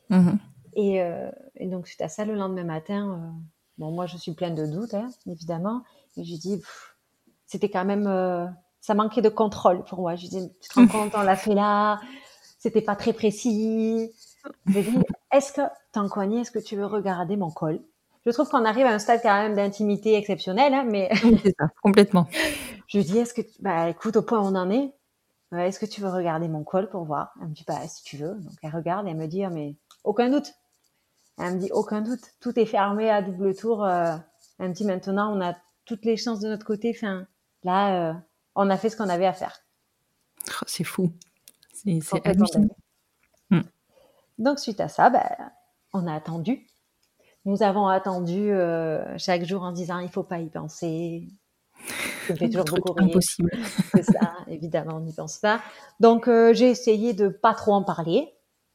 Mhm. 0.09 0.39
Et, 0.73 1.01
euh, 1.01 1.29
et 1.55 1.67
donc, 1.67 1.87
suite 1.87 2.01
à 2.01 2.09
ça, 2.09 2.25
le 2.25 2.35
lendemain 2.35 2.63
matin, 2.63 3.09
euh, 3.09 3.39
bon, 3.77 3.91
moi, 3.91 4.05
je 4.05 4.17
suis 4.17 4.33
pleine 4.33 4.55
de 4.55 4.65
doutes, 4.65 4.93
hein, 4.93 5.09
évidemment. 5.27 5.83
Et 6.17 6.23
j'ai 6.23 6.37
dit, 6.37 6.57
pff, 6.57 6.95
c'était 7.45 7.69
quand 7.69 7.85
même, 7.85 8.05
ça 8.81 8.93
manquait 8.93 9.21
de 9.21 9.29
contrôle 9.29 9.83
pour 9.83 9.99
moi. 9.99 10.15
Je 10.15 10.27
dis, 10.27 10.51
tu 10.61 10.69
te 10.69 10.75
rends 10.75 10.87
compte, 10.87 11.11
on 11.15 11.21
l'a 11.21 11.35
fait 11.35 11.55
là, 11.55 11.99
c'était 12.59 12.81
pas 12.81 12.95
très 12.95 13.13
précis. 13.13 14.11
J'ai 14.67 14.83
dit, 14.83 14.97
est-ce 15.31 15.53
que, 15.53 15.61
tant 15.91 16.07
qu'on 16.07 16.29
y 16.29 16.37
est, 16.37 16.41
est-ce 16.41 16.51
que 16.51 16.59
tu 16.59 16.75
veux 16.75 16.85
regarder 16.85 17.37
mon 17.37 17.49
col? 17.49 17.81
Je 18.25 18.31
trouve 18.31 18.49
qu'on 18.49 18.65
arrive 18.65 18.85
à 18.85 18.93
un 18.93 18.99
stade 18.99 19.21
quand 19.23 19.41
même 19.41 19.55
d'intimité 19.55 20.15
exceptionnel, 20.15 20.73
hein, 20.73 20.83
mais 20.89 21.09
Oui, 21.23 21.39
c'est 21.43 21.55
ça, 21.57 21.69
complètement. 21.81 22.27
je 22.87 22.97
lui 22.97 23.05
dis, 23.05 23.17
est-ce 23.17 23.33
que, 23.33 23.41
tu- 23.41 23.61
bah, 23.61 23.89
écoute, 23.89 24.17
au 24.17 24.21
point 24.21 24.39
où 24.39 24.43
on 24.43 24.55
en 24.55 24.69
est, 24.69 24.93
euh, 25.53 25.59
est-ce 25.59 25.79
que 25.79 25.85
tu 25.85 26.01
veux 26.01 26.09
regarder 26.09 26.47
mon 26.47 26.63
col 26.63 26.89
pour 26.89 27.05
voir? 27.05 27.33
Elle 27.41 27.47
me 27.47 27.53
dit, 27.53 27.63
bah, 27.67 27.87
si 27.87 28.03
tu 28.03 28.17
veux. 28.17 28.35
Donc, 28.35 28.53
elle 28.61 28.71
regarde 28.75 29.07
et 29.07 29.11
elle 29.11 29.17
me 29.17 29.27
dit, 29.27 29.43
Ah, 29.43 29.49
mais 29.49 29.75
aucun 30.03 30.29
doute. 30.29 30.53
Elle 31.37 31.55
me 31.55 31.59
dit, 31.59 31.71
aucun 31.71 32.01
doute. 32.01 32.21
Tout 32.41 32.59
est 32.59 32.65
fermé 32.65 33.09
à 33.09 33.21
double 33.21 33.55
tour. 33.55 33.83
euh. 33.85 34.15
Elle 34.59 34.69
me 34.69 34.73
dit, 34.73 34.85
maintenant, 34.85 35.35
on 35.35 35.41
a 35.41 35.55
toutes 35.85 36.03
les 36.05 36.17
chances 36.17 36.39
de 36.41 36.49
notre 36.49 36.65
côté. 36.65 36.93
Enfin, 36.95 37.25
là, 37.63 38.09
euh, 38.11 38.13
on 38.55 38.69
a 38.69 38.77
fait 38.77 38.89
ce 38.89 38.97
qu'on 38.97 39.09
avait 39.09 39.25
à 39.25 39.33
faire. 39.33 39.59
Oh, 40.49 40.65
c'est 40.67 40.83
fou. 40.83 41.11
C'est 41.73 42.25
hallucinant. 42.27 42.67
dingue. 43.51 43.63
Donc, 44.37 44.59
suite 44.59 44.79
à 44.81 44.87
ça, 44.89 45.09
bah, 45.09 45.25
on 45.93 46.05
a 46.07 46.13
attendu. 46.13 46.67
Nous 47.49 47.63
avons 47.63 47.87
attendu 47.87 48.51
euh, 48.51 49.17
chaque 49.17 49.43
jour 49.43 49.63
en 49.63 49.71
disant, 49.71 49.97
il 49.97 50.09
faut 50.09 50.21
pas 50.21 50.37
y 50.37 50.49
penser. 50.49 51.27
Ça 52.27 52.35
fait 52.35 52.47
toujours 52.47 52.65
beaucoup 52.65 52.91
rire. 52.93 53.09
impossible. 53.09 53.49
C'est 53.95 54.03
ça, 54.03 54.35
évidemment, 54.47 54.97
on 54.97 54.99
n'y 54.99 55.13
pense 55.13 55.39
pas. 55.39 55.59
Donc, 55.99 56.27
euh, 56.27 56.53
j'ai 56.53 56.69
essayé 56.69 57.13
de 57.15 57.27
pas 57.27 57.55
trop 57.55 57.73
en 57.73 57.83
parler, 57.83 58.31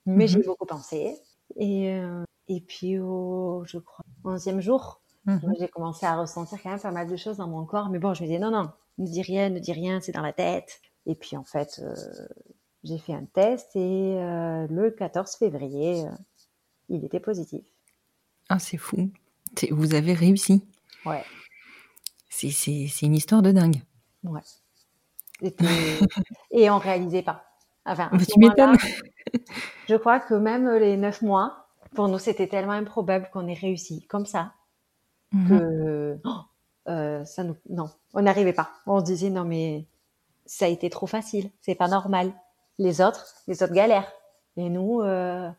mais 0.07 0.25
Mhm. 0.25 0.29
j'ai 0.29 0.43
beaucoup 0.43 0.67
pensé. 0.67 1.17
Et, 1.55 1.93
euh, 1.93 2.25
et 2.49 2.61
puis, 2.63 2.99
au, 2.99 3.63
je 3.65 3.79
crois, 3.79 4.05
onzième 4.25 4.61
jour, 4.61 5.01
Mhm. 5.27 5.55
j'ai 5.61 5.69
commencé 5.69 6.05
à 6.05 6.17
ressentir 6.21 6.59
quand 6.61 6.71
même 6.71 6.81
pas 6.81 6.91
mal 6.91 7.07
de 7.07 7.15
choses 7.15 7.37
dans 7.37 7.47
mon 7.47 7.65
corps. 7.67 7.91
Mais 7.91 8.01
bon, 8.01 8.13
je 8.13 8.23
me 8.23 8.27
disais, 8.27 8.41
non, 8.41 8.51
non, 8.51 8.71
ne 8.99 9.07
dis 9.07 9.23
rien, 9.23 9.51
ne 9.51 9.61
dis 9.61 9.73
rien, 9.73 10.01
c'est 10.01 10.11
dans 10.11 10.21
la 10.21 10.33
tête. 10.33 10.81
Et 11.07 11.15
puis, 11.15 11.37
en 11.37 11.45
fait, 11.45 11.81
j'ai 12.83 12.99
fait 12.99 13.15
un 13.15 13.25
test 13.25 13.71
et 13.77 14.17
le 14.69 14.91
14 14.91 15.37
février, 15.37 16.05
il 16.89 17.05
était 17.05 17.21
positif. 17.21 17.65
Ah, 18.49 18.59
c'est 18.59 18.77
fou. 18.77 19.11
Vous 19.71 19.95
avez 19.95 20.13
réussi. 20.15 20.63
Ouais, 21.07 21.25
C'est- 22.29 23.03
une 23.03 23.15
histoire 23.15 23.43
de 23.43 23.53
dingue. 23.53 23.83
ouais. 24.25 24.41
Et 26.51 26.71
on 26.71 26.79
réalisait 26.79 27.23
pas. 27.23 27.45
Enfin, 27.85 28.09
Bah, 28.13 28.19
tu 28.19 28.39
m'étonnes. 28.39 28.77
Je 29.89 29.97
crois 29.97 30.21
que 30.21 30.35
même 30.35 30.69
les 30.77 30.97
neuf 30.97 31.21
mois, 31.23 31.67
pour 31.95 32.09
nous, 32.09 32.19
c'était 32.19 32.47
tellement 32.49 32.73
improbable 32.73 33.29
qu'on 33.33 33.47
ait 33.49 33.55
réussi 33.55 34.07
comme 34.07 34.27
ça 34.27 34.53
Mhm. 35.33 35.49
que 35.49 36.19
oh, 36.25 36.31
euh, 36.89 37.25
ça 37.25 37.43
nous 37.43 37.57
non, 37.69 37.91
on 38.13 38.23
n'arrivait 38.23 38.53
pas. 38.53 38.71
On 38.87 39.01
se 39.01 39.05
disait 39.05 39.31
non 39.31 39.43
mais 39.45 39.85
ça 40.47 40.67
a 40.67 40.69
été 40.69 40.89
trop 40.91 41.07
facile, 41.09 41.51
c'est 41.61 41.75
pas 41.75 41.89
normal. 41.89 42.33
Les 42.79 43.01
autres, 43.01 43.27
les 43.49 43.63
autres 43.63 43.73
galèrent. 43.73 44.13
Et 44.57 44.69
nous, 44.69 45.01
euh, 45.01 45.51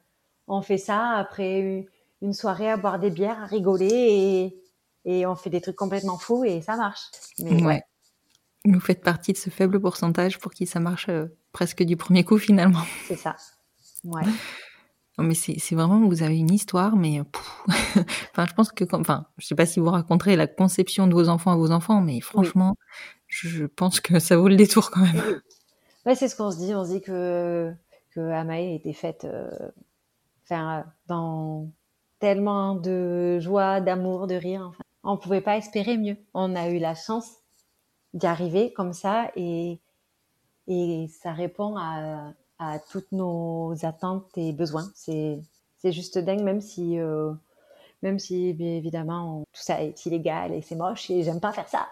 on 0.48 0.62
fait 0.62 0.78
ça 0.78 1.10
après 1.18 1.88
une- 2.26 2.34
soirée 2.34 2.70
à 2.70 2.78
boire 2.78 3.00
des 3.00 3.12
bières, 3.12 3.42
à 3.44 3.46
rigoler 3.46 4.54
et, 5.06 5.20
et 5.20 5.26
on 5.26 5.36
fait 5.36 5.50
des 5.50 5.62
trucs 5.62 5.76
complètement 5.76 6.18
fous 6.18 6.44
et 6.44 6.62
ça 6.62 6.76
marche. 6.76 7.02
Mais 7.40 7.54
Ouais. 7.56 7.64
ouais, 7.66 7.84
Vous 8.66 8.80
faites 8.80 9.02
partie 9.04 9.34
de 9.34 9.38
ce 9.38 9.50
faible 9.50 9.80
pourcentage 9.80 10.40
pour 10.40 10.54
qui 10.54 10.66
ça 10.66 10.80
marche 10.80 11.08
euh, 11.10 11.28
presque 11.52 11.84
du 11.84 11.96
premier 11.98 12.24
coup 12.24 12.38
finalement. 12.38 12.84
c'est 13.08 13.16
ça. 13.16 13.36
Ouais. 14.04 14.24
Non, 15.18 15.24
mais 15.24 15.34
c'est 15.34 15.76
vraiment, 15.76 16.06
vous 16.06 16.24
avez 16.24 16.38
une 16.38 16.52
histoire, 16.52 16.98
mais 16.98 17.22
euh, 17.22 17.24
pff, 17.24 17.64
enfin, 18.32 18.46
je 18.50 18.54
pense 18.54 18.72
que, 18.74 18.84
enfin, 18.94 19.28
je 19.38 19.46
sais 19.48 19.56
pas 19.56 19.66
si 19.66 19.80
vous 19.80 19.90
raconterez 19.90 20.36
la 20.36 20.46
conception 20.48 21.08
de 21.08 21.14
vos 21.14 21.30
enfants 21.30 21.52
à 21.52 21.56
vos 21.56 21.72
enfants, 21.72 22.02
mais 22.02 22.20
franchement, 22.20 22.76
je, 23.28 23.48
je 23.48 23.66
pense 23.66 24.02
que 24.02 24.20
ça 24.20 24.36
vaut 24.36 24.50
le 24.50 24.58
détour 24.58 24.92
quand 24.92 25.00
même. 25.02 25.16
Oui. 25.26 25.34
Ouais, 26.06 26.16
c'est 26.16 26.28
ce 26.28 26.36
qu'on 26.36 26.52
se 26.52 26.58
dit. 26.58 26.76
On 26.76 26.84
se 26.84 26.90
dit 26.92 27.02
que, 27.02 27.72
que 28.12 28.20
Amae 28.20 28.76
était 28.76 28.92
faite 28.94 29.24
euh, 29.24 29.50
enfin, 30.44 30.80
euh, 30.80 30.84
dans 31.08 31.72
tellement 32.20 32.76
de 32.76 33.40
joie, 33.40 33.82
d'amour, 33.82 34.28
de 34.28 34.36
rire. 34.36 34.68
Enfin, 34.70 34.84
on 35.04 35.18
pouvait 35.18 35.42
pas 35.42 35.58
espérer 35.58 35.98
mieux. 35.98 36.18
On 36.34 36.56
a 36.56 36.70
eu 36.70 36.80
la 36.80 36.96
chance 36.96 37.30
d'y 38.14 38.28
arriver 38.28 38.74
comme 38.74 38.94
ça 38.94 39.32
et, 39.36 39.80
et 40.68 41.08
ça 41.22 41.34
répond 41.34 41.76
à, 41.78 42.34
à 42.60 42.80
toutes 42.80 43.12
nos 43.12 43.74
attentes 43.86 44.30
et 44.38 44.54
besoins. 44.54 44.90
C'est, 44.96 45.40
juste 45.86 46.18
dingue, 46.18 46.42
même 46.44 46.62
si, 46.62 47.00
euh, 47.00 47.32
même 48.04 48.20
si 48.20 48.54
bien 48.54 48.76
évidemment, 48.76 49.40
on- 49.42 49.44
tout 49.54 49.62
ça 49.64 49.84
est 49.84 50.06
illégal 50.08 50.54
et 50.54 50.62
c'est 50.62 50.76
moche 50.76 51.10
et 51.12 51.24
j'aime 51.24 51.40
pas 51.42 51.54
faire 51.54 51.70
ça. 51.70 51.90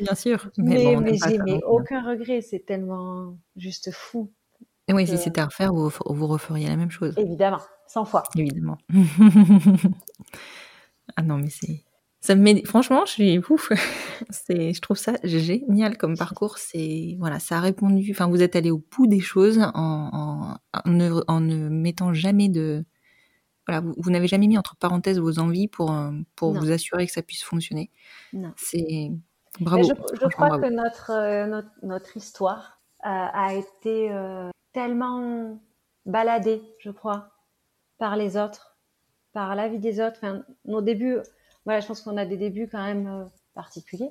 Bien 0.00 0.14
sûr, 0.16 0.50
Mais, 0.58 0.96
mais, 0.96 1.16
bon, 1.38 1.40
j'ai 1.46 1.60
plus. 1.64 1.64
aucun 1.64 2.02
regret. 2.08 2.40
C'est 2.42 2.60
tellement 2.66 3.36
juste 3.56 3.90
fou. 3.92 4.32
Et 4.90 4.92
oui, 4.92 5.06
si 5.06 5.16
c'était 5.18 5.40
à 5.40 5.46
refaire, 5.46 5.72
vous, 5.72 5.88
vous 6.04 6.26
referiez 6.26 6.66
la 6.66 6.74
même 6.74 6.90
chose, 6.90 7.14
Évidemment, 7.16 7.60
100 7.86 8.04
fois. 8.06 8.24
évidemment. 8.36 8.76
ah 11.16 11.22
non, 11.22 11.38
mais 11.38 11.48
c'est 11.48 11.84
Ça 12.20 12.34
me 12.34 12.42
met... 12.42 12.64
Franchement, 12.64 13.04
je 13.06 13.12
suis 13.12 13.38
ouf. 13.38 13.70
c'est, 14.30 14.74
je 14.74 14.80
trouve 14.80 14.96
ça 14.96 15.12
génial 15.22 15.96
comme 15.96 16.16
parcours. 16.16 16.58
C'est 16.58 17.14
voilà, 17.20 17.38
ça 17.38 17.58
a 17.58 17.60
répondu. 17.60 18.10
Enfin, 18.10 18.26
vous 18.26 18.42
êtes 18.42 18.56
allé 18.56 18.72
au 18.72 18.84
bout 18.96 19.06
des 19.06 19.20
choses 19.20 19.60
en, 19.60 19.70
en, 19.74 20.56
en, 20.72 20.90
ne, 20.90 21.22
en 21.28 21.38
ne 21.40 21.68
mettant 21.68 22.12
jamais 22.12 22.48
de 22.48 22.84
voilà, 23.68 23.80
vous, 23.82 23.94
vous 23.96 24.10
n'avez 24.10 24.26
jamais 24.26 24.48
mis 24.48 24.58
entre 24.58 24.74
parenthèses 24.74 25.20
vos 25.20 25.38
envies 25.38 25.68
pour 25.68 25.92
euh, 25.92 26.10
pour 26.34 26.52
Non. 26.54 26.60
vous 26.60 26.72
assurer 26.72 27.06
que 27.06 27.12
ça 27.12 27.22
puisse 27.22 27.44
fonctionner. 27.44 27.92
Non. 28.32 28.52
C'est 28.56 29.12
bravo. 29.60 29.84
je, 29.84 30.26
crois 30.30 30.48
bravo. 30.48 30.62
que 30.64 30.68
notre, 30.72 31.12
euh, 31.12 31.46
notre, 31.46 31.70
notre 31.84 32.16
histoire 32.16 32.80
euh, 33.06 33.08
a 33.08 33.54
été 33.54 34.10
euh, 34.10 34.50
tellement 34.72 35.58
baladée, 36.06 36.62
je 36.78 36.90
crois, 36.90 37.30
par 37.98 38.16
les 38.16 38.36
autres, 38.36 38.76
par 39.32 39.54
la 39.54 39.68
vie 39.68 39.78
des 39.78 40.00
autres. 40.00 40.16
Enfin, 40.16 40.42
nos 40.64 40.80
débuts, 40.80 41.18
voilà, 41.64 41.80
je 41.80 41.86
pense 41.86 42.02
qu'on 42.02 42.16
a 42.16 42.24
des 42.24 42.36
débuts 42.36 42.68
quand 42.70 42.82
même 42.82 43.06
euh, 43.06 43.24
particuliers. 43.54 44.10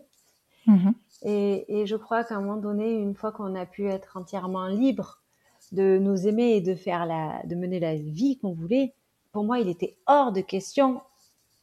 Mhm. 0.67 0.93
Et, 1.23 1.81
et 1.81 1.85
je 1.85 1.95
crois 1.95 2.23
qu'à 2.23 2.35
un 2.35 2.41
moment 2.41 2.57
donné, 2.57 2.91
une 2.93 3.15
fois 3.15 3.31
qu'on 3.31 3.55
a 3.55 3.65
pu 3.65 3.87
être 3.87 4.17
entièrement 4.17 4.67
libre 4.67 5.21
de 5.71 5.97
nous 5.97 6.27
aimer 6.27 6.55
et 6.55 6.61
de 6.61 6.75
faire 6.75 7.05
la, 7.05 7.41
de 7.45 7.55
mener 7.55 7.79
la 7.79 7.95
vie 7.95 8.37
qu'on 8.39 8.53
voulait, 8.53 8.93
pour 9.31 9.43
moi, 9.43 9.59
il 9.59 9.69
était 9.69 9.97
hors 10.07 10.31
de 10.31 10.41
question 10.41 11.01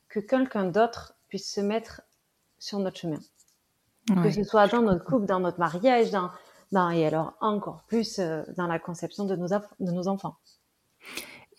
que 0.09 0.21
quelqu'un 0.21 0.65
d'autre 0.65 1.17
puisse 1.29 1.53
se 1.53 1.61
mettre 1.61 2.03
sur 2.59 2.79
notre 2.79 2.99
chemin 2.99 3.21
que 4.15 4.31
ce 4.31 4.45
soit 4.45 4.69
dans 4.69 4.83
notre 4.83 5.05
couple, 5.05 5.27
dans 5.27 5.41
notre 5.41 5.59
mariage, 5.59 6.11
dans, 6.11 6.31
dans 6.73 6.91
et 6.91 7.07
alors 7.07 7.35
encore 7.41 7.85
plus 7.87 8.19
euh, 8.19 8.43
dans 8.57 8.67
la 8.67 8.79
conception 8.79 9.25
de 9.25 9.37
nos, 9.37 9.49
de 9.49 9.93
nos 9.93 10.09
enfants. 10.09 10.37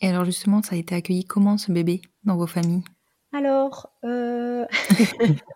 Et 0.02 0.10
alors 0.10 0.26
justement, 0.26 0.62
ça 0.62 0.76
a 0.76 0.78
été 0.78 0.94
accueilli 0.96 1.26
comment 1.26 1.58
ce 1.58 1.72
bébé 1.72 2.02
dans 2.24 2.38
vos 2.38 2.48
familles? 2.48 2.84
Alors, 3.34 3.92
euh, 4.04 4.66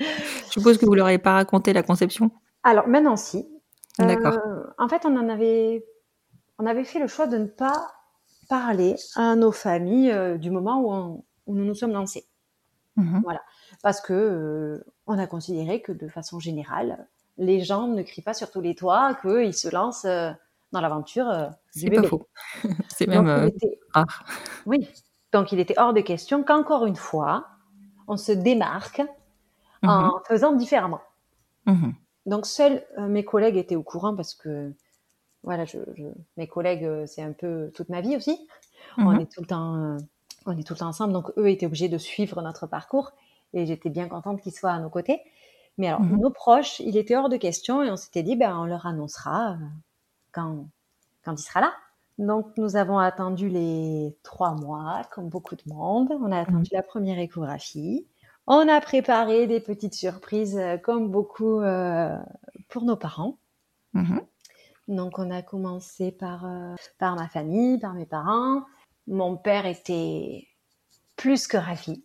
Je 0.00 0.50
suppose 0.50 0.78
que 0.78 0.86
vous 0.86 0.94
leur 0.94 1.06
avez 1.06 1.18
pas 1.18 1.34
raconté 1.34 1.72
la 1.72 1.82
conception? 1.82 2.30
alors 2.62 2.88
maintenant 2.88 3.16
si. 3.16 3.46
D'accord. 3.98 4.34
Euh, 4.34 4.64
en 4.78 4.88
fait, 4.88 5.06
on 5.06 5.16
en 5.16 5.28
avait, 5.28 5.84
on 6.58 6.66
avait 6.66 6.84
fait 6.84 6.98
le 6.98 7.06
choix 7.06 7.26
de 7.26 7.38
ne 7.38 7.46
pas 7.46 7.90
parler 8.48 8.96
à 9.14 9.34
nos 9.36 9.52
familles 9.52 10.10
euh, 10.10 10.36
du 10.36 10.50
moment 10.50 10.80
où, 10.80 10.92
on- 10.92 11.24
où 11.46 11.54
nous 11.54 11.64
nous 11.64 11.74
sommes 11.74 11.92
lancés, 11.92 12.26
Mhm. 12.96 13.22
parce 13.82 14.00
que 14.00 14.84
on 15.06 15.18
a 15.18 15.26
considéré 15.26 15.80
que 15.82 15.92
de 15.92 16.08
façon 16.08 16.38
générale, 16.40 17.06
les 17.38 17.60
gens 17.62 17.86
ne 17.88 18.02
crient 18.02 18.22
pas 18.22 18.34
sur 18.34 18.50
tous 18.50 18.60
les 18.60 18.74
toits 18.74 19.14
qu'ils 19.22 19.54
se 19.54 19.68
lancent 19.68 20.04
euh, 20.06 20.30
dans 20.72 20.80
l'aventure 20.80 21.28
euh, 21.28 21.48
C'est 21.70 21.90
pas 21.90 22.02
faux. 22.02 22.26
C'est 22.88 23.06
Donc, 23.06 23.14
même 23.14 23.26
il 23.26 23.30
euh, 23.30 23.46
était- 23.48 23.78
rare. 23.92 24.24
Oui, 24.66 24.88
donc 25.32 25.52
il 25.52 25.60
était 25.60 25.78
hors 25.78 25.92
de 25.92 26.00
question 26.00 26.42
qu'encore 26.42 26.86
une 26.86 26.96
fois, 26.96 27.46
on 28.08 28.16
se 28.16 28.32
démarque 28.32 29.02
Mhm. 29.82 29.90
en 29.90 30.20
faisant 30.26 30.52
différemment. 30.52 31.00
Mhm. 31.66 31.94
Donc 32.24 32.46
seuls 32.46 32.82
euh, 32.98 33.06
mes 33.06 33.24
collègues 33.24 33.56
étaient 33.56 33.76
au 33.76 33.82
courant 33.82 34.16
parce 34.16 34.34
que 34.34 34.72
voilà, 35.42 35.64
je, 35.64 35.78
je- 35.94 36.04
mes 36.36 36.48
collègues, 36.48 37.04
c'est 37.06 37.22
un 37.22 37.32
peu 37.32 37.70
toute 37.74 37.88
ma 37.90 38.00
vie 38.00 38.16
aussi. 38.16 38.48
On 38.98 39.10
Mhm. 39.12 39.20
est 39.20 39.26
tout 39.32 39.40
le 39.42 39.46
temps, 39.46 39.76
euh, 39.76 39.96
on 40.46 40.56
est 40.56 40.66
tout 40.66 40.72
le 40.72 40.78
temps 40.78 40.88
ensemble, 40.88 41.12
donc 41.12 41.30
eux 41.36 41.48
étaient 41.50 41.66
obligés 41.66 41.88
de 41.90 41.98
suivre 41.98 42.40
notre 42.42 42.66
parcours 42.66 43.12
et 43.52 43.66
j'étais 43.66 43.90
bien 43.90 44.08
contente 44.08 44.40
qu'ils 44.40 44.52
soient 44.54 44.72
à 44.72 44.78
nos 44.80 44.88
côtés. 44.90 45.20
Mais 45.78 45.88
alors 45.88 46.00
Mhm. 46.00 46.20
nos 46.20 46.30
proches, 46.30 46.80
il 46.80 46.96
était 46.96 47.16
hors 47.16 47.28
de 47.28 47.36
question 47.36 47.82
et 47.82 47.90
on 47.90 47.96
s'était 47.96 48.22
dit, 48.22 48.36
ben 48.36 48.56
on 48.58 48.64
leur 48.64 48.86
annoncera 48.86 49.52
euh, 49.52 49.56
quand 50.32 50.66
quand 51.24 51.32
il 51.34 51.42
sera 51.42 51.60
là. 51.60 51.72
Donc 52.18 52.56
nous 52.56 52.76
avons 52.76 52.98
attendu 52.98 53.48
les 53.48 54.16
trois 54.22 54.54
mois, 54.54 55.02
comme 55.12 55.28
beaucoup 55.28 55.54
de 55.56 55.62
monde. 55.66 56.10
On 56.22 56.32
a 56.32 56.40
attendu 56.40 56.70
la 56.72 56.82
première 56.82 57.18
échographie. 57.18 58.06
On 58.46 58.68
a 58.68 58.80
préparé 58.80 59.46
des 59.46 59.60
petites 59.60 59.94
surprises, 59.94 60.56
euh, 60.56 60.78
comme 60.78 61.10
beaucoup 61.10 61.60
euh, 61.60 62.16
pour 62.68 62.84
nos 62.84 62.96
parents. 62.96 63.36
Mhm. 63.92 64.20
Donc 64.88 65.18
on 65.18 65.30
a 65.32 65.42
commencé 65.42 66.12
par, 66.12 66.46
euh, 66.46 66.74
par 66.98 67.16
ma 67.16 67.28
famille, 67.28 67.78
par 67.78 67.92
mes 67.94 68.06
parents. 68.06 68.62
Mon 69.08 69.36
père 69.36 69.66
était 69.66 70.46
plus 71.16 71.46
que 71.48 71.56
ravi. 71.56 72.04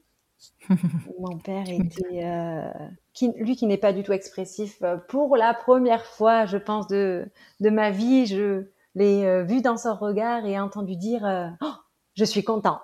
Mon 1.19 1.37
père 1.37 1.69
était, 1.69 2.23
euh, 2.25 2.71
qui, 3.13 3.31
lui 3.35 3.55
qui 3.55 3.65
n'est 3.65 3.77
pas 3.77 3.93
du 3.93 4.03
tout 4.03 4.13
expressif, 4.13 4.77
euh, 4.83 4.97
pour 4.97 5.35
la 5.35 5.53
première 5.53 6.05
fois, 6.05 6.45
je 6.45 6.57
pense, 6.57 6.87
de, 6.87 7.25
de 7.59 7.69
ma 7.69 7.91
vie, 7.91 8.25
je 8.25 8.67
l'ai 8.95 9.25
euh, 9.25 9.43
vu 9.43 9.61
dans 9.61 9.77
son 9.77 9.95
regard 9.95 10.45
et 10.45 10.59
entendu 10.59 10.95
dire 10.95 11.25
euh, 11.25 11.47
Oh, 11.61 11.73
Je 12.15 12.25
suis 12.25 12.43
content. 12.43 12.79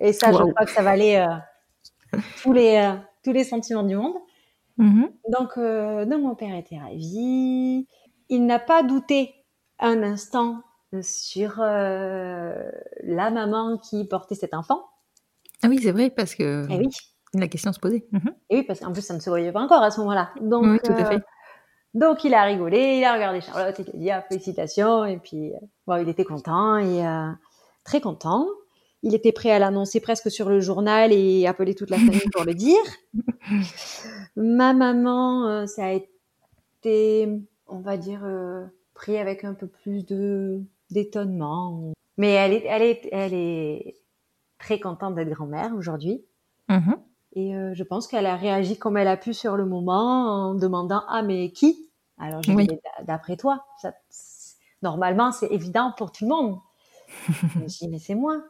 Et 0.00 0.12
ça, 0.12 0.30
je 0.32 0.38
crois 0.38 0.66
que 0.66 0.70
ça 0.70 0.82
valait 0.82 1.20
euh, 1.20 1.34
tous, 2.42 2.52
les, 2.52 2.76
euh, 2.76 2.96
tous 3.24 3.32
les 3.32 3.44
sentiments 3.44 3.82
du 3.82 3.96
monde. 3.96 4.16
Mhm. 4.76 5.10
Donc, 5.30 5.56
euh, 5.56 6.04
donc 6.04 6.22
mon 6.22 6.34
père 6.34 6.54
était 6.54 6.78
ravi. 6.78 7.86
Il 8.28 8.46
n'a 8.46 8.58
pas 8.58 8.82
douté 8.82 9.34
un 9.78 10.02
instant 10.02 10.62
sur 11.00 11.58
la 11.58 13.30
maman 13.30 13.78
qui 13.78 14.04
portait 14.04 14.34
cet 14.34 14.54
enfant. 14.54 14.84
Ah 15.62 15.68
oui, 15.68 15.78
c'est 15.82 15.92
vrai, 15.92 16.10
parce 16.10 16.34
que 16.34 16.66
Eh 16.70 16.76
oui, 16.78 16.88
la 17.40 17.48
question 17.48 17.72
se 17.72 17.80
posait. 17.80 18.06
Mhm. 18.12 18.34
et 18.50 18.56
oui, 18.58 18.62
parce 18.62 18.80
qu'en 18.80 18.92
plus 18.92 19.02
ça 19.02 19.14
ne 19.14 19.20
se 19.20 19.30
voyait 19.30 19.52
pas 19.52 19.60
encore 19.60 19.82
à 19.82 19.90
ce 19.90 20.00
moment-là. 20.00 20.30
Donc, 20.40 20.64
Oui, 20.64 20.78
tout 20.82 20.92
à 20.92 21.00
euh, 21.00 21.04
fait. 21.18 21.22
donc 21.94 22.24
il 22.24 22.34
a 22.34 22.42
rigolé, 22.44 22.98
il 22.98 23.04
a 23.04 23.14
regardé 23.14 23.40
Charlotte, 23.40 23.78
il 23.78 23.88
a 23.88 23.98
dit 23.98 24.10
ah, 24.10 24.22
félicitations 24.22 25.04
et 25.04 25.18
puis 25.18 25.52
euh, 25.54 25.58
bon, 25.86 25.96
il 25.96 26.08
était 26.08 26.24
content 26.24 26.76
et 26.78 27.06
euh, 27.06 27.30
très 27.84 28.00
content. 28.00 28.46
Il 29.02 29.14
était 29.14 29.32
prêt 29.32 29.50
à 29.50 29.58
l'annoncer 29.58 30.00
presque 30.00 30.30
sur 30.30 30.48
le 30.48 30.58
journal 30.60 31.12
et 31.12 31.46
appeler 31.46 31.74
toute 31.74 31.90
la 31.90 31.98
famille 31.98 32.28
pour 32.32 32.44
le 32.44 32.54
dire. 32.66 32.80
Ma 34.36 34.72
maman, 34.72 35.46
euh, 35.46 35.66
ça 35.66 35.86
a 35.86 35.92
été, 35.92 37.28
on 37.68 37.78
va 37.80 37.96
dire, 37.96 38.22
euh, 38.24 38.64
pris 38.94 39.18
avec 39.18 39.44
un 39.44 39.54
peu 39.54 39.66
plus 39.66 40.04
de 40.04 40.60
d'étonnement. 40.90 41.92
Mais 42.16 42.30
elle 42.32 42.52
est, 42.52 42.64
elle 42.66 42.82
est, 42.82 43.08
elle 43.12 43.34
est 43.34 43.96
très 44.58 44.80
contente 44.80 45.14
d'être 45.14 45.30
grand-mère 45.30 45.72
aujourd'hui. 45.76 46.24
Mhm. 46.68 46.96
Et 47.36 47.54
euh, 47.56 47.74
je 47.74 47.84
pense 47.84 48.08
qu'elle 48.08 48.26
a 48.26 48.36
réagi 48.36 48.78
comme 48.78 48.96
elle 48.96 49.08
a 49.08 49.16
pu 49.16 49.34
sur 49.34 49.56
le 49.56 49.66
moment 49.66 50.50
en 50.50 50.54
demandant 50.56 51.04
ah 51.08 51.22
mais 51.22 51.52
qui? 51.52 51.90
Alors 52.18 52.42
je 52.42 52.50
lui 52.52 52.56
Oui. 52.56 52.66
d'après 53.04 53.36
toi, 53.36 53.66
ça, 53.80 53.94
normalement 54.82 55.32
c'est 55.32 55.48
évident 55.52 55.92
pour 55.96 56.12
tout 56.12 56.24
le 56.24 56.30
monde. 56.30 56.60
je 57.54 57.60
me 57.60 57.66
dis 57.66 57.88
mais 57.88 57.98
c'est 58.00 58.16
moi. 58.16 58.42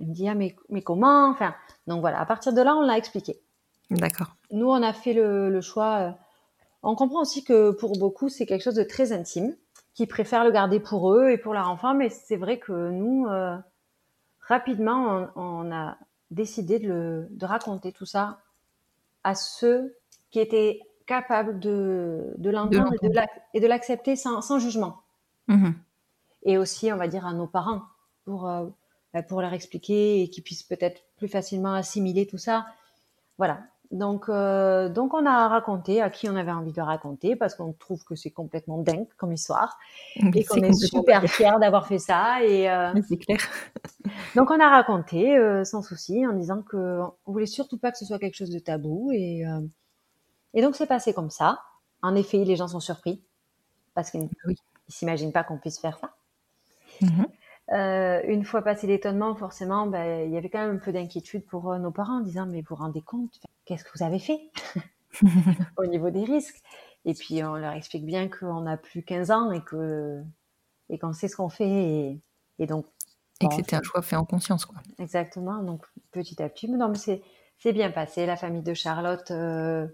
Elle 0.00 0.08
me 0.08 0.14
dit 0.14 0.28
ah 0.28 0.34
mais 0.34 0.56
mais 0.70 0.82
comment? 0.82 1.30
Enfin 1.30 1.54
donc 1.86 2.00
voilà. 2.02 2.20
À 2.20 2.26
partir 2.26 2.52
de 2.52 2.60
là 2.62 2.74
on 2.76 2.82
l'a 2.82 2.98
expliqué. 2.98 3.40
D'accord. 3.90 4.36
Nous 4.52 4.68
on 4.68 4.82
a 4.82 4.92
fait 4.92 5.14
le, 5.14 5.50
le 5.50 5.60
choix. 5.60 5.98
euh, 6.00 6.12
on 6.82 6.96
comprend 6.96 7.22
aussi 7.22 7.44
que 7.44 7.72
pour 7.72 7.98
beaucoup 7.98 8.28
c'est 8.28 8.46
quelque 8.46 8.62
chose 8.64 8.74
de 8.76 8.84
très 8.84 9.12
intime, 9.12 9.56
qui 9.94 10.06
préfèrent 10.06 10.44
le 10.44 10.52
garder 10.52 10.80
pour 10.80 11.14
eux 11.14 11.30
et 11.30 11.38
pour 11.38 11.54
leur 11.54 11.68
enfant. 11.70 11.94
Mais 11.94 12.10
c'est 12.10 12.36
vrai 12.36 12.58
que 12.58 12.90
nous 12.90 13.26
euh, 13.28 13.56
rapidement 14.40 15.30
on, 15.36 15.42
on 15.68 15.72
a 15.72 15.96
décidé 16.32 16.78
de, 16.78 16.88
le, 16.88 17.28
de 17.30 17.46
raconter 17.46 17.92
tout 17.92 18.06
ça 18.06 18.40
à 19.24 19.34
ceux 19.34 19.96
qui 20.30 20.40
étaient 20.40 20.80
capables 21.06 21.60
de, 21.60 22.32
de 22.38 22.50
l'entendre 22.50 22.92
et 23.54 23.60
de 23.60 23.66
l'accepter 23.66 24.16
sans, 24.16 24.40
sans 24.40 24.58
jugement. 24.58 25.02
Mhm. 25.48 25.74
Et 26.44 26.58
aussi, 26.58 26.92
on 26.92 26.96
va 26.96 27.08
dire, 27.08 27.26
à 27.26 27.32
nos 27.32 27.46
parents, 27.46 27.82
pour, 28.24 28.48
euh, 28.48 28.66
bah, 29.12 29.22
pour 29.22 29.42
leur 29.42 29.52
expliquer 29.52 30.22
et 30.22 30.30
qu'ils 30.30 30.42
puissent 30.42 30.62
peut-être 30.62 31.02
plus 31.16 31.28
facilement 31.28 31.74
assimiler 31.74 32.26
tout 32.26 32.38
ça. 32.38 32.66
Voilà. 33.38 33.60
Donc, 33.92 34.30
euh, 34.30 34.88
donc, 34.88 35.12
on 35.12 35.26
a 35.26 35.48
raconté 35.48 36.00
à 36.00 36.08
qui 36.08 36.28
on 36.28 36.34
avait 36.34 36.50
envie 36.50 36.72
de 36.72 36.80
raconter 36.80 37.36
parce 37.36 37.54
qu'on 37.54 37.74
trouve 37.74 38.02
que 38.04 38.14
c'est 38.14 38.30
complètement 38.30 38.78
dingue 38.78 39.06
comme 39.18 39.32
histoire 39.32 39.78
et 40.34 40.44
qu'on 40.44 40.62
est 40.62 40.72
super 40.72 41.24
fiers 41.26 41.58
d'avoir 41.60 41.86
fait 41.86 41.98
ça. 41.98 42.42
Et, 42.42 42.70
euh, 42.70 42.92
C'est 43.06 43.18
clair. 43.18 43.38
donc 44.34 44.50
on 44.50 44.58
a 44.58 44.68
raconté 44.68 45.36
euh, 45.36 45.64
sans 45.64 45.82
souci 45.82 46.26
en 46.26 46.32
disant 46.32 46.62
que 46.62 47.00
on 47.26 47.32
voulait 47.32 47.46
surtout 47.46 47.78
pas 47.78 47.92
que 47.92 47.98
ce 47.98 48.06
soit 48.06 48.18
quelque 48.18 48.36
chose 48.36 48.50
de 48.50 48.58
tabou 48.58 49.10
et 49.12 49.44
et 50.54 50.60
donc 50.60 50.74
c'est 50.74 50.86
passé 50.86 51.14
comme 51.14 51.30
ça. 51.30 51.60
En 52.02 52.14
effet, 52.14 52.44
les 52.44 52.56
gens 52.56 52.68
sont 52.68 52.80
surpris 52.80 53.22
parce 53.94 54.10
qu'ils 54.10 54.28
Oui. 54.46 54.56
ils 54.88 54.94
s'imaginent 54.94 55.32
pas 55.32 55.44
qu'on 55.44 55.58
puisse 55.58 55.78
faire 55.78 55.98
ça. 55.98 56.14
Mhm. 57.00 57.26
Euh, 57.72 58.20
une 58.26 58.44
fois 58.44 58.62
passé 58.62 58.86
l'étonnement, 58.86 59.34
forcément, 59.34 59.86
ben, 59.86 60.26
il 60.26 60.32
y 60.32 60.36
avait 60.36 60.50
quand 60.50 60.66
même 60.66 60.76
un 60.76 60.78
peu 60.78 60.92
d'inquiétude 60.92 61.46
pour 61.46 61.70
euh, 61.72 61.78
nos 61.78 61.90
parents 61.90 62.18
en 62.18 62.20
disant 62.20 62.46
mais 62.46 62.60
vous 62.60 62.66
vous 62.70 62.74
rendez 62.82 63.00
compte 63.00 63.40
qu'est-ce 63.64 63.84
que 63.84 63.90
vous 63.96 64.04
avez 64.04 64.18
fait 64.18 64.40
au 65.76 65.86
niveau 65.86 66.10
des 66.10 66.24
risques? 66.24 66.62
Et 67.04 67.14
puis 67.14 67.42
on 67.44 67.54
leur 67.54 67.72
explique 67.72 68.06
bien 68.06 68.28
qu'on 68.28 68.62
n'a 68.62 68.76
plus 68.76 69.02
15 69.04 69.30
ans 69.30 69.50
et 69.52 69.62
que 69.62 70.22
et 70.90 70.98
qu'on 70.98 71.12
sait 71.12 71.28
ce 71.28 71.36
qu'on 71.36 71.48
fait 71.50 71.68
et, 71.68 72.22
et 72.58 72.66
donc 72.66 72.86
Et 73.40 73.48
que 73.48 73.54
c'était 73.54 73.76
un 73.76 73.82
choix 73.82 74.00
fait 74.00 74.16
en 74.16 74.24
conscience, 74.24 74.64
quoi. 74.64 74.80
Exactement. 74.98 75.62
Donc 75.62 75.86
petit 76.10 76.42
à 76.42 76.48
petit, 76.48 76.68
mais 76.68 76.76
non, 76.78 76.88
mais 76.88 76.98
c'est 76.98 77.22
c'est 77.58 77.72
bien 77.72 77.90
passé. 77.90 78.26
La 78.26 78.36
famille 78.36 78.62
de 78.62 78.74
Charlotte 78.74 79.30
euh, 79.30 79.86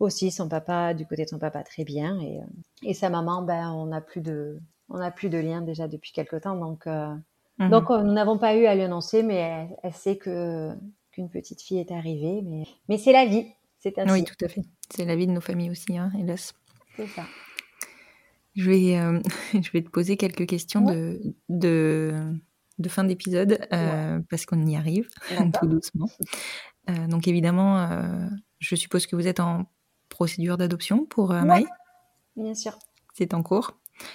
aussi, 0.00 0.30
son 0.30 0.48
papa 0.48 0.94
du 0.94 1.06
côté 1.06 1.24
de 1.24 1.28
son 1.30 1.38
papa 1.38 1.62
très 1.64 1.84
bien 1.84 2.20
et 2.20 2.40
euh, 2.40 2.46
et 2.82 2.94
sa 2.94 3.10
maman, 3.10 3.42
ben 3.42 3.70
on 3.72 3.86
n'a 3.86 4.00
plus 4.00 4.20
de 4.22 4.60
on 4.88 4.98
n'a 4.98 5.10
plus 5.10 5.30
de 5.30 5.38
lien 5.38 5.62
déjà 5.62 5.88
depuis 5.88 6.12
quelque 6.12 6.36
temps. 6.36 6.56
Donc 6.56 6.86
euh, 6.86 7.14
Mhm. 7.58 7.70
donc 7.70 7.88
nous 7.90 8.12
n'avons 8.12 8.38
pas 8.38 8.56
eu 8.56 8.66
à 8.66 8.74
lui 8.74 8.82
annoncer, 8.82 9.22
mais 9.22 9.36
elle, 9.36 9.76
elle 9.84 9.94
sait 9.94 10.18
que 10.18 10.74
qu'une 11.14 11.30
petite 11.30 11.62
fille 11.62 11.78
est 11.78 11.92
arrivée. 11.92 12.42
Mais 12.42 12.64
mais 12.88 12.98
c'est 12.98 13.12
la 13.12 13.26
vie. 13.26 13.46
C'est 13.78 13.98
ainsi. 13.98 14.12
Oui, 14.12 14.24
tout 14.24 14.42
à 14.44 14.48
fait. 14.48 14.62
C'est 14.94 15.04
la 15.04 15.16
vie 15.16 15.26
de 15.26 15.32
nos 15.32 15.40
familles 15.40 15.70
aussi, 15.70 15.96
hein, 15.96 16.10
hélas. 16.18 16.54
C'est 16.96 17.06
ça. 17.08 17.24
Je 18.54 18.70
vais, 18.70 18.96
euh, 18.96 19.20
je 19.52 19.70
vais 19.72 19.82
te 19.82 19.88
poser 19.90 20.16
quelques 20.16 20.46
questions 20.46 20.80
de, 20.80 21.20
de, 21.48 22.14
de 22.78 22.88
fin 22.88 23.04
d'épisode 23.04 23.58
euh, 23.72 24.20
parce 24.30 24.46
qu'on 24.46 24.64
y 24.66 24.76
arrive 24.76 25.08
tout 25.60 25.66
doucement. 25.66 26.08
Euh, 26.88 27.06
donc 27.08 27.26
évidemment, 27.28 27.88
je 28.58 28.76
suppose 28.76 29.06
que 29.06 29.16
vous 29.16 29.26
êtes 29.26 29.40
en 29.40 29.64
procédure 30.08 30.56
d'adoption 30.56 31.04
pour 31.04 31.30
Ouais. 31.30 31.44
Maï. 31.44 31.66
Bien 32.36 32.54
sûr. 32.54 32.78
C'est 33.14 33.34
en 33.34 33.42
cours. 33.42 33.72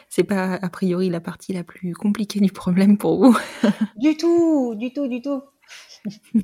C'est 0.10 0.24
pas 0.24 0.56
a 0.56 0.70
priori 0.70 1.10
la 1.10 1.22
partie 1.22 1.54
la 1.54 1.64
plus 1.64 1.94
compliquée 1.94 2.40
du 2.40 2.52
problème 2.52 2.98
pour 2.98 3.18
vous. 3.18 3.38
Du 3.98 4.18
tout, 4.18 4.76
du 4.76 4.92
tout, 4.94 5.08
du 5.08 5.22
tout. 5.22 5.42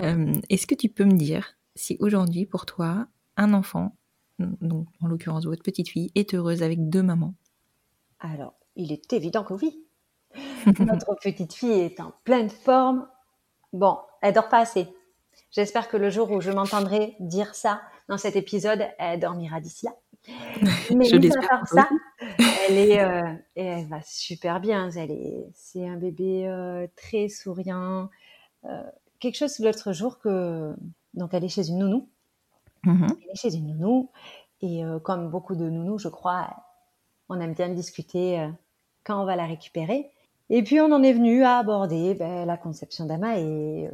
Euh, 0.00 0.32
Est-ce 0.50 0.66
que 0.66 0.74
tu 0.74 0.88
peux 0.88 1.04
me 1.04 1.16
dire 1.16 1.56
si 1.76 1.96
aujourd'hui 2.00 2.46
pour 2.46 2.66
toi 2.66 3.06
un 3.36 3.54
enfant, 3.54 3.96
donc 4.40 4.88
en 5.00 5.06
l'occurrence 5.06 5.44
votre 5.44 5.62
petite 5.62 5.88
fille, 5.88 6.10
est 6.16 6.34
heureuse 6.34 6.64
avec 6.64 6.88
deux 6.90 7.02
mamans? 7.02 7.34
Alors, 8.18 8.54
il 8.74 8.90
est 8.90 9.12
évident 9.12 9.44
que 9.44 9.54
oui. 9.54 9.86
Notre 10.80 11.14
petite 11.22 11.54
fille 11.54 11.70
est 11.70 12.00
en 12.00 12.12
pleine 12.24 12.50
forme. 12.50 13.06
Bon, 13.72 13.98
elle 14.20 14.34
dort 14.34 14.48
pas 14.48 14.58
assez. 14.58 14.88
J'espère 15.52 15.88
que 15.88 15.96
le 15.96 16.10
jour 16.10 16.30
où 16.32 16.40
je 16.40 16.50
m'entendrai 16.50 17.14
dire 17.20 17.54
ça 17.54 17.80
dans 18.08 18.18
cet 18.18 18.36
épisode, 18.36 18.86
elle 18.98 19.20
dormira 19.20 19.60
d'ici 19.60 19.86
là. 19.86 19.92
Mais 20.96 21.04
Je 21.04 21.38
à 21.38 21.46
part 21.46 21.68
ça, 21.68 21.88
elle 22.68 22.78
est, 22.78 23.00
euh, 23.00 23.34
et 23.56 23.64
elle 23.64 23.86
va 23.86 24.00
super 24.02 24.60
bien. 24.60 24.90
Elle 24.90 25.10
est, 25.10 25.46
c'est 25.54 25.86
un 25.86 25.96
bébé 25.96 26.46
euh, 26.46 26.86
très 26.96 27.28
souriant. 27.28 28.08
Euh, 28.64 28.82
quelque 29.20 29.36
chose 29.36 29.58
l'autre 29.58 29.92
jour 29.92 30.18
que, 30.18 30.74
donc 31.12 31.34
elle 31.34 31.44
est 31.44 31.48
chez 31.48 31.68
une 31.68 31.78
nounou. 31.78 32.08
Mhm. 32.84 33.06
Elle 33.22 33.30
est 33.30 33.36
chez 33.36 33.54
une 33.54 33.66
nounou 33.66 34.10
et 34.62 34.82
comme 35.02 35.28
beaucoup 35.28 35.54
de 35.54 35.68
nounous, 35.68 35.98
je 35.98 36.08
crois, 36.08 36.48
on 37.28 37.38
aime 37.38 37.52
bien 37.52 37.68
discuter 37.68 38.48
quand 39.02 39.20
on 39.20 39.26
va 39.26 39.36
la 39.36 39.44
récupérer. 39.44 40.10
Et 40.48 40.62
puis 40.62 40.80
on 40.80 40.90
en 40.90 41.02
est 41.02 41.12
venu 41.12 41.42
à 41.42 41.58
aborder 41.58 42.14
ben, 42.14 42.46
la 42.46 42.56
conception 42.56 43.04
d'Ama 43.04 43.38
et 43.38 43.90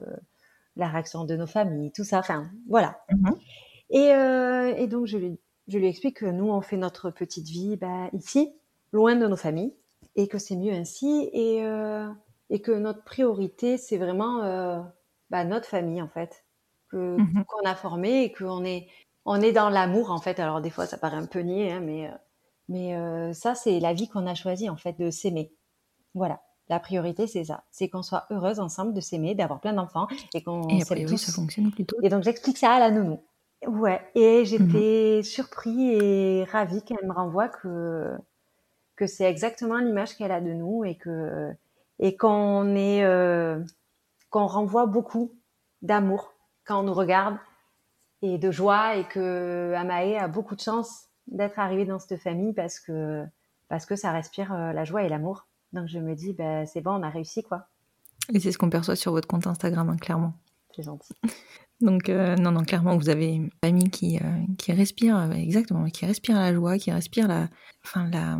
la 0.76 0.88
réaction 0.88 1.24
de 1.24 1.34
nos 1.34 1.48
familles, 1.48 1.90
tout 1.90 2.04
ça. 2.04 2.20
Enfin, 2.20 2.50
voilà. 2.68 3.00
Mhm. 3.10 3.34
Et, 3.90 4.12
euh, 4.14 4.74
et 4.76 4.86
donc 4.86 5.06
je 5.06 5.18
lui, 5.18 5.38
je 5.68 5.78
lui 5.78 5.86
explique 5.88 6.18
que 6.18 6.26
nous 6.26 6.48
on 6.50 6.60
fait 6.60 6.76
notre 6.76 7.10
petite 7.10 7.46
vie 7.48 7.76
ben, 7.76 8.08
ici, 8.12 8.52
loin 8.92 9.16
de 9.16 9.26
nos 9.26 9.36
familles, 9.36 9.74
et 10.16 10.28
que 10.28 10.38
c'est 10.38 10.56
mieux 10.56 10.72
ainsi, 10.72 11.28
et, 11.32 11.64
euh, 11.64 12.08
et 12.50 12.60
que 12.60 12.72
notre 12.72 13.04
priorité 13.04 13.76
c'est 13.78 13.98
vraiment 13.98 14.42
euh, 14.42 14.80
ben, 15.30 15.44
notre 15.44 15.66
famille 15.66 16.02
en 16.02 16.08
fait, 16.08 16.44
Mhm. 16.92 17.44
qu'on 17.46 17.68
a 17.68 17.76
formé 17.76 18.24
et 18.24 18.32
qu'on 18.32 18.64
est 18.64 18.88
on 19.24 19.40
est 19.40 19.52
dans 19.52 19.68
l'amour 19.70 20.10
en 20.10 20.18
fait. 20.18 20.40
Alors 20.40 20.60
des 20.60 20.70
fois 20.70 20.86
ça 20.86 20.98
paraît 20.98 21.16
un 21.18 21.26
peu 21.26 21.38
niais, 21.40 21.70
hein, 21.70 21.80
mais 21.80 22.08
euh, 22.08 22.14
mais 22.68 22.96
euh, 22.96 23.32
ça 23.32 23.54
c'est 23.54 23.78
la 23.78 23.92
vie 23.92 24.08
qu'on 24.08 24.26
a 24.26 24.34
choisie 24.34 24.68
en 24.68 24.76
fait 24.76 24.98
de 24.98 25.10
s'aimer. 25.10 25.52
Voilà. 26.14 26.40
La 26.68 26.78
priorité, 26.80 27.26
c'est 27.26 27.44
ça. 27.44 27.64
C'est 27.72 27.88
qu'on 27.88 28.02
soit 28.02 28.26
heureuse 28.30 28.60
ensemble 28.60 28.92
de 28.94 29.00
s'aimer, 29.00 29.34
d'avoir 29.34 29.60
plein 29.60 29.72
d'enfants 29.72 30.06
et 30.34 30.42
qu'on 30.42 30.68
s'aime 30.80 31.04
tous. 31.06 31.16
ça 31.16 31.32
fonctionne 31.32 31.70
plutôt. 31.72 31.96
Et 32.02 32.08
donc 32.08 32.22
j'explique 32.22 32.58
ça 32.58 32.72
à 32.72 32.78
la 32.80 32.90
nounou. 32.90 33.20
Ouais, 33.66 34.00
et 34.14 34.44
j'étais 34.46 35.22
surpris 35.22 35.94
et 35.94 36.44
ravie 36.44 36.82
qu'elle 36.82 37.06
me 37.06 37.12
renvoie 37.12 37.48
que 37.48 38.16
que 38.96 39.06
c'est 39.06 39.24
exactement 39.24 39.78
l'image 39.78 40.16
qu'elle 40.16 40.32
a 40.32 40.40
de 40.40 40.52
nous 40.52 40.84
et 40.84 40.96
que 40.96 41.52
et 41.98 42.16
qu'on 42.16 42.74
est 42.74 43.04
euh, 43.04 43.62
qu'on 44.30 44.46
renvoie 44.46 44.86
beaucoup 44.86 45.32
d'amour 45.82 46.34
quand 46.64 46.80
on 46.80 46.82
nous 46.84 46.94
regarde 46.94 47.36
et 48.22 48.38
de 48.38 48.50
joie 48.50 48.96
et 48.96 49.04
que 49.04 49.74
Amae 49.74 50.16
a 50.16 50.28
beaucoup 50.28 50.56
de 50.56 50.60
chance 50.60 51.08
d'être 51.26 51.58
arrivée 51.58 51.84
dans 51.84 51.98
cette 51.98 52.20
famille 52.20 52.54
parce 52.54 52.80
que 52.80 53.24
parce 53.68 53.84
que 53.84 53.94
ça 53.94 54.10
respire 54.10 54.52
euh, 54.54 54.72
la 54.72 54.84
joie 54.84 55.02
et 55.02 55.08
l'amour. 55.08 55.46
Donc 55.74 55.86
je 55.86 55.98
me 55.98 56.14
dis 56.14 56.32
ben 56.32 56.66
c'est 56.66 56.80
bon, 56.80 56.92
on 56.92 57.02
a 57.02 57.10
réussi 57.10 57.42
quoi. 57.42 57.66
Et 58.32 58.40
c'est 58.40 58.52
ce 58.52 58.58
qu'on 58.58 58.70
perçoit 58.70 58.96
sur 58.96 59.12
votre 59.12 59.28
compte 59.28 59.46
Instagram, 59.46 59.90
hein, 59.90 59.96
clairement. 59.96 60.32
C'est 60.74 60.82
gentil. 60.82 61.12
Donc, 61.80 62.08
euh, 62.08 62.36
non, 62.36 62.50
non, 62.52 62.62
clairement, 62.62 62.96
vous 62.96 63.08
avez 63.08 63.32
une 63.34 63.50
famille 63.64 63.90
qui, 63.90 64.18
euh, 64.18 64.20
qui 64.58 64.72
respire, 64.72 65.16
euh, 65.16 65.30
exactement, 65.30 65.84
qui 65.86 66.04
respire 66.04 66.36
la 66.36 66.52
joie, 66.52 66.76
qui 66.78 66.90
respire 66.92 67.26
la, 67.26 67.48
enfin, 67.84 68.08
la, 68.10 68.38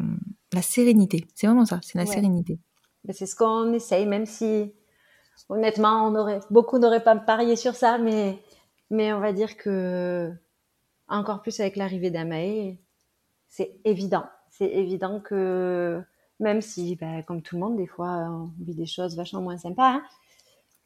la 0.53 0.62
sérénité. 0.62 1.26
C'est 1.35 1.46
vraiment 1.46 1.64
ça, 1.64 1.81
c'est 1.83 1.96
la 1.96 2.05
Ouais. 2.05 2.14
sérénité. 2.14 2.59
C'est 3.11 3.24
ce 3.26 3.35
qu'on 3.35 3.72
essaye, 3.72 4.07
même 4.07 4.26
si 4.26 4.72
honnêtement, 5.48 6.07
on 6.07 6.14
aurait, 6.14 6.40
beaucoup 6.50 6.79
n'auraient 6.79 7.03
pas 7.03 7.16
parié 7.16 7.57
sur 7.57 7.74
ça, 7.74 7.96
mais, 7.96 8.38
mais 8.90 9.12
on 9.14 9.20
va 9.20 9.33
dire 9.33 9.57
que 9.57 10.31
encore 11.09 11.40
plus 11.40 11.59
avec 11.61 11.76
l'arrivée 11.76 12.11
d'Amae, 12.11 12.76
c'est 13.48 13.81
évident. 13.85 14.24
C'est 14.50 14.70
évident 14.70 15.18
que 15.20 16.03
même 16.40 16.61
si, 16.61 16.96
ben, 16.96 17.22
comme 17.22 17.40
tout 17.40 17.57
le 17.57 17.61
monde, 17.62 17.76
des 17.79 17.87
fois, 17.87 18.29
on 18.31 18.50
vit 18.62 18.74
des 18.74 18.87
choses 18.87 19.16
vachement 19.16 19.40
moins 19.40 19.57
sympas, 19.57 19.94
hein, 19.94 20.03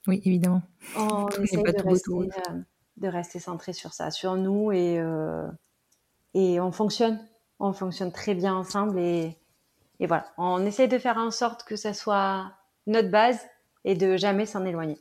Oui, 0.06 0.20
évidemment. 0.24 0.62
on 0.96 1.26
pas 1.26 1.72
de 1.72 1.82
rester, 1.82 2.12
euh, 2.12 2.60
de 2.98 3.08
rester 3.08 3.38
centré 3.38 3.72
sur 3.72 3.92
ça, 3.92 4.10
sur 4.10 4.36
nous, 4.36 4.70
et, 4.72 4.98
euh, 4.98 5.48
et 6.34 6.60
on 6.60 6.72
fonctionne. 6.72 7.20
On 7.58 7.72
fonctionne 7.72 8.12
très 8.12 8.34
bien 8.34 8.54
ensemble, 8.54 8.98
et, 8.98 9.36
et 10.00 10.06
voilà. 10.06 10.26
On 10.36 10.64
essaye 10.66 10.88
de 10.88 10.98
faire 10.98 11.16
en 11.16 11.30
sorte 11.30 11.64
que 11.64 11.76
ça 11.76 11.94
soit 11.94 12.52
notre 12.86 13.10
base 13.10 13.40
et 13.84 13.94
de 13.94 14.16
jamais 14.16 14.44
s'en 14.46 14.64
éloigner. 14.64 14.98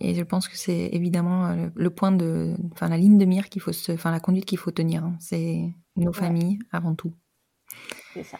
Et 0.00 0.14
je 0.14 0.22
pense 0.22 0.48
que 0.48 0.56
c'est 0.56 0.88
évidemment 0.92 1.46
euh, 1.46 1.54
le, 1.54 1.72
le 1.74 1.90
point 1.90 2.12
de, 2.12 2.54
enfin, 2.72 2.88
la 2.88 2.96
ligne 2.96 3.18
de 3.18 3.24
mire 3.26 3.48
qu'il 3.50 3.60
faut 3.60 3.72
se, 3.72 3.92
enfin, 3.92 4.10
la 4.10 4.20
conduite 4.20 4.46
qu'il 4.46 4.58
faut 4.58 4.70
tenir. 4.70 5.04
hein. 5.04 5.14
C'est 5.20 5.70
nos 5.96 6.12
familles 6.12 6.58
avant 6.72 6.94
tout. 6.94 7.12
C'est 8.14 8.22
ça. 8.24 8.38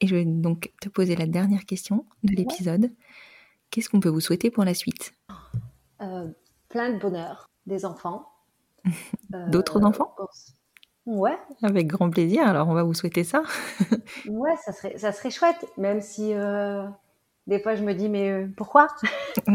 Et 0.00 0.06
je 0.06 0.14
vais 0.14 0.24
donc 0.24 0.72
te 0.80 0.88
poser 0.88 1.16
la 1.16 1.26
dernière 1.26 1.64
question 1.64 2.06
de 2.22 2.34
l'épisode. 2.34 2.92
Qu'est-ce 3.70 3.88
qu'on 3.88 4.00
peut 4.00 4.08
vous 4.08 4.20
souhaiter 4.20 4.50
pour 4.50 4.64
la 4.64 4.74
suite? 4.74 5.12
Euh, 6.00 6.28
plein 6.68 6.90
de 6.92 6.98
bonheur, 6.98 7.50
des 7.66 7.84
enfants. 7.84 8.28
Euh, 9.34 9.48
D'autres 9.48 9.82
enfants? 9.82 10.14
Ouais, 11.04 11.36
Avec 11.64 11.88
grand 11.88 12.08
plaisir. 12.10 12.46
Alors, 12.46 12.68
on 12.68 12.74
va 12.74 12.84
vous 12.84 12.94
souhaiter 12.94 13.24
ça. 13.24 13.42
ouais, 14.28 14.56
ça 14.64 14.72
serait, 14.72 14.96
ça 14.98 15.10
serait 15.10 15.32
chouette, 15.32 15.66
même 15.76 16.00
si 16.00 16.32
euh, 16.32 16.86
des 17.48 17.58
fois 17.58 17.74
je 17.74 17.82
me 17.82 17.92
dis, 17.92 18.08
mais 18.08 18.46
pourquoi? 18.56 18.86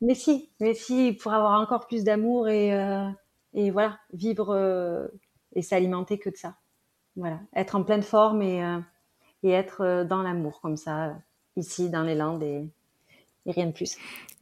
Mais 0.00 0.14
si, 0.14 0.50
mais 0.60 0.72
si, 0.72 1.12
pour 1.12 1.32
avoir 1.34 1.60
encore 1.60 1.86
plus 1.86 2.04
d'amour 2.04 2.48
et, 2.48 2.70
et 3.52 3.70
voilà, 3.70 3.98
vivre 4.14 5.10
et 5.54 5.60
s'alimenter 5.60 6.18
que 6.18 6.30
de 6.30 6.36
ça. 6.36 6.54
Voilà, 7.16 7.40
être 7.54 7.76
en 7.76 7.82
pleine 7.84 8.02
forme 8.02 8.40
et, 8.40 8.62
et 9.42 9.50
être 9.50 10.04
dans 10.04 10.22
l'amour 10.22 10.62
comme 10.62 10.78
ça, 10.78 11.18
ici 11.56 11.90
dans 11.90 12.02
les 12.02 12.14
Landes 12.14 12.42
et, 12.42 12.66
et 13.46 13.52
rien 13.52 13.66
de 13.66 13.72
plus. 13.72 13.96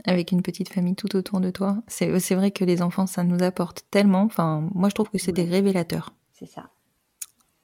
avec 0.05 0.33
une 0.33 0.43
petite 0.43 0.69
famille 0.69 0.95
tout 0.95 1.15
autour 1.17 1.41
de 1.41 1.51
toi. 1.51 1.83
C'est 1.87 2.35
vrai 2.35 2.51
que 2.51 2.65
les 2.65 2.83
enfants, 2.83 3.07
ça 3.07 3.25
nous 3.25 3.43
apporte 3.43 3.85
tellement. 3.91 4.23
Enfin, 4.23 4.69
moi, 4.75 4.89
je 4.89 4.95
trouve 4.95 5.11
que 5.11 5.19
c'est 5.19 5.33
des 5.33 5.45
révélateurs. 5.45 6.13
C'est 6.33 6.47
ça. 6.47 6.71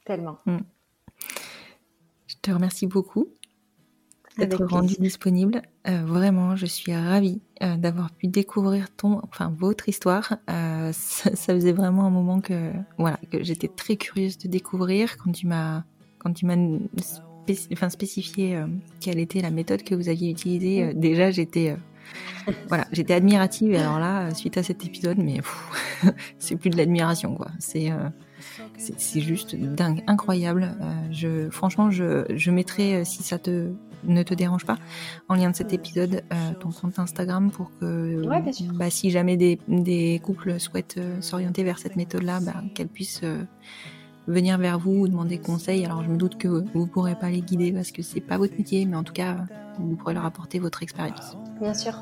Tellement. 0.05 0.39
Je 2.27 2.35
te 2.43 2.51
remercie 2.51 2.87
beaucoup 2.87 3.29
d'être 4.37 4.65
rendu 4.65 4.95
disponible. 4.99 5.63
Euh, 5.89 6.05
vraiment, 6.05 6.57
je 6.57 6.67
suis 6.67 6.95
ravie 6.95 7.41
euh, 7.63 7.77
d'avoir 7.77 8.11
pu 8.11 8.27
découvrir 8.27 8.95
ton, 8.95 9.21
enfin, 9.25 9.55
votre 9.57 9.89
histoire. 9.89 10.37
Euh, 10.51 10.91
ça, 10.93 11.35
ça 11.35 11.55
faisait 11.55 11.73
vraiment 11.73 12.05
un 12.05 12.11
moment 12.11 12.41
que, 12.41 12.73
voilà, 12.99 13.19
que 13.31 13.43
j'étais 13.43 13.69
très 13.69 13.97
curieuse 13.97 14.39
de 14.39 14.49
découvrir 14.49 15.17
quand 15.19 15.33
tu 15.33 15.47
m'as, 15.47 15.85
quand 16.19 16.33
tu 16.33 16.47
m'as 16.47 16.57
spéci- 17.47 17.69
enfin, 17.73 17.89
spécifié 17.89 18.57
euh, 18.57 18.67
quelle 19.01 19.19
était 19.19 19.41
la 19.41 19.51
méthode 19.51 19.83
que 19.83 19.95
vous 19.95 20.09
aviez 20.09 20.31
utilisée. 20.31 20.83
Euh, 20.85 20.93
déjà, 20.95 21.31
j'étais, 21.31 21.71
euh, 22.49 22.53
voilà, 22.69 22.87
j'étais 22.93 23.15
admirative. 23.15 23.73
Et 23.73 23.79
alors 23.79 23.99
là, 23.99 24.33
suite 24.35 24.57
à 24.59 24.63
cet 24.63 24.85
épisode, 24.85 25.19
mais 25.19 25.41
c'est 26.39 26.57
plus 26.57 26.71
de 26.71 26.77
l'admiration, 26.77 27.35
quoi. 27.35 27.49
C'est 27.59 27.91
c'est 28.77 29.21
juste 29.21 29.55
dingue, 29.57 30.03
incroyable. 30.07 30.77
Je, 31.11 31.49
franchement, 31.49 31.91
je, 31.91 32.25
je 32.35 32.51
mettrai, 32.51 33.05
si 33.05 33.23
ça 33.23 33.39
te 33.39 33.71
ne 34.07 34.23
te 34.23 34.35
dérange 34.35 34.67
pas, 34.67 34.77
en 35.29 35.35
lien 35.35 35.51
de 35.51 35.57
cet 35.57 35.73
épisode, 35.73 36.23
euh, 36.31 36.53
ton 36.61 36.71
compte 36.71 36.99
Instagram 36.99 37.51
pour 37.51 37.71
que, 37.81 38.23
Ouais, 38.27 38.43
bah, 38.75 38.91
si 38.91 39.11
jamais 39.11 39.39
des, 39.39 39.59
des 39.67 40.21
couples 40.23 40.61
souhaitent 40.61 40.97
euh, 40.99 41.21
s'orienter 41.23 41.65
vers 41.65 41.79
cette 41.79 41.97
méthode-là, 41.97 42.41
bah, 42.41 42.63
qu'elles 42.75 42.89
puissent 42.89 43.23
euh, 43.25 43.43
venir 44.27 44.59
vers 44.59 44.79
vous 44.79 44.93
ou 44.93 45.09
demander 45.09 45.39
conseil. 45.39 45.85
Alors, 45.85 46.03
je 46.03 46.09
me 46.09 46.17
doute 46.17 46.39
que 46.39 46.65
vous 46.75 46.87
pourrez 46.87 47.15
pas 47.15 47.31
les 47.31 47.41
guider 47.41 47.73
parce 47.73 47.91
que 47.91 48.03
c'est 48.03 48.21
pas 48.21 48.39
votre 48.39 48.57
métier, 48.57 48.85
mais 48.87 48.97
en 48.97 49.05
tout 49.05 49.13
cas, 49.13 49.45
vous 49.79 49.97
pourrez 49.97 50.15
leur 50.15 50.25
apporter 50.25 50.59
votre 50.59 50.83
expérience. 50.83 51.37
Bien 51.61 51.75
sûr. 51.75 51.95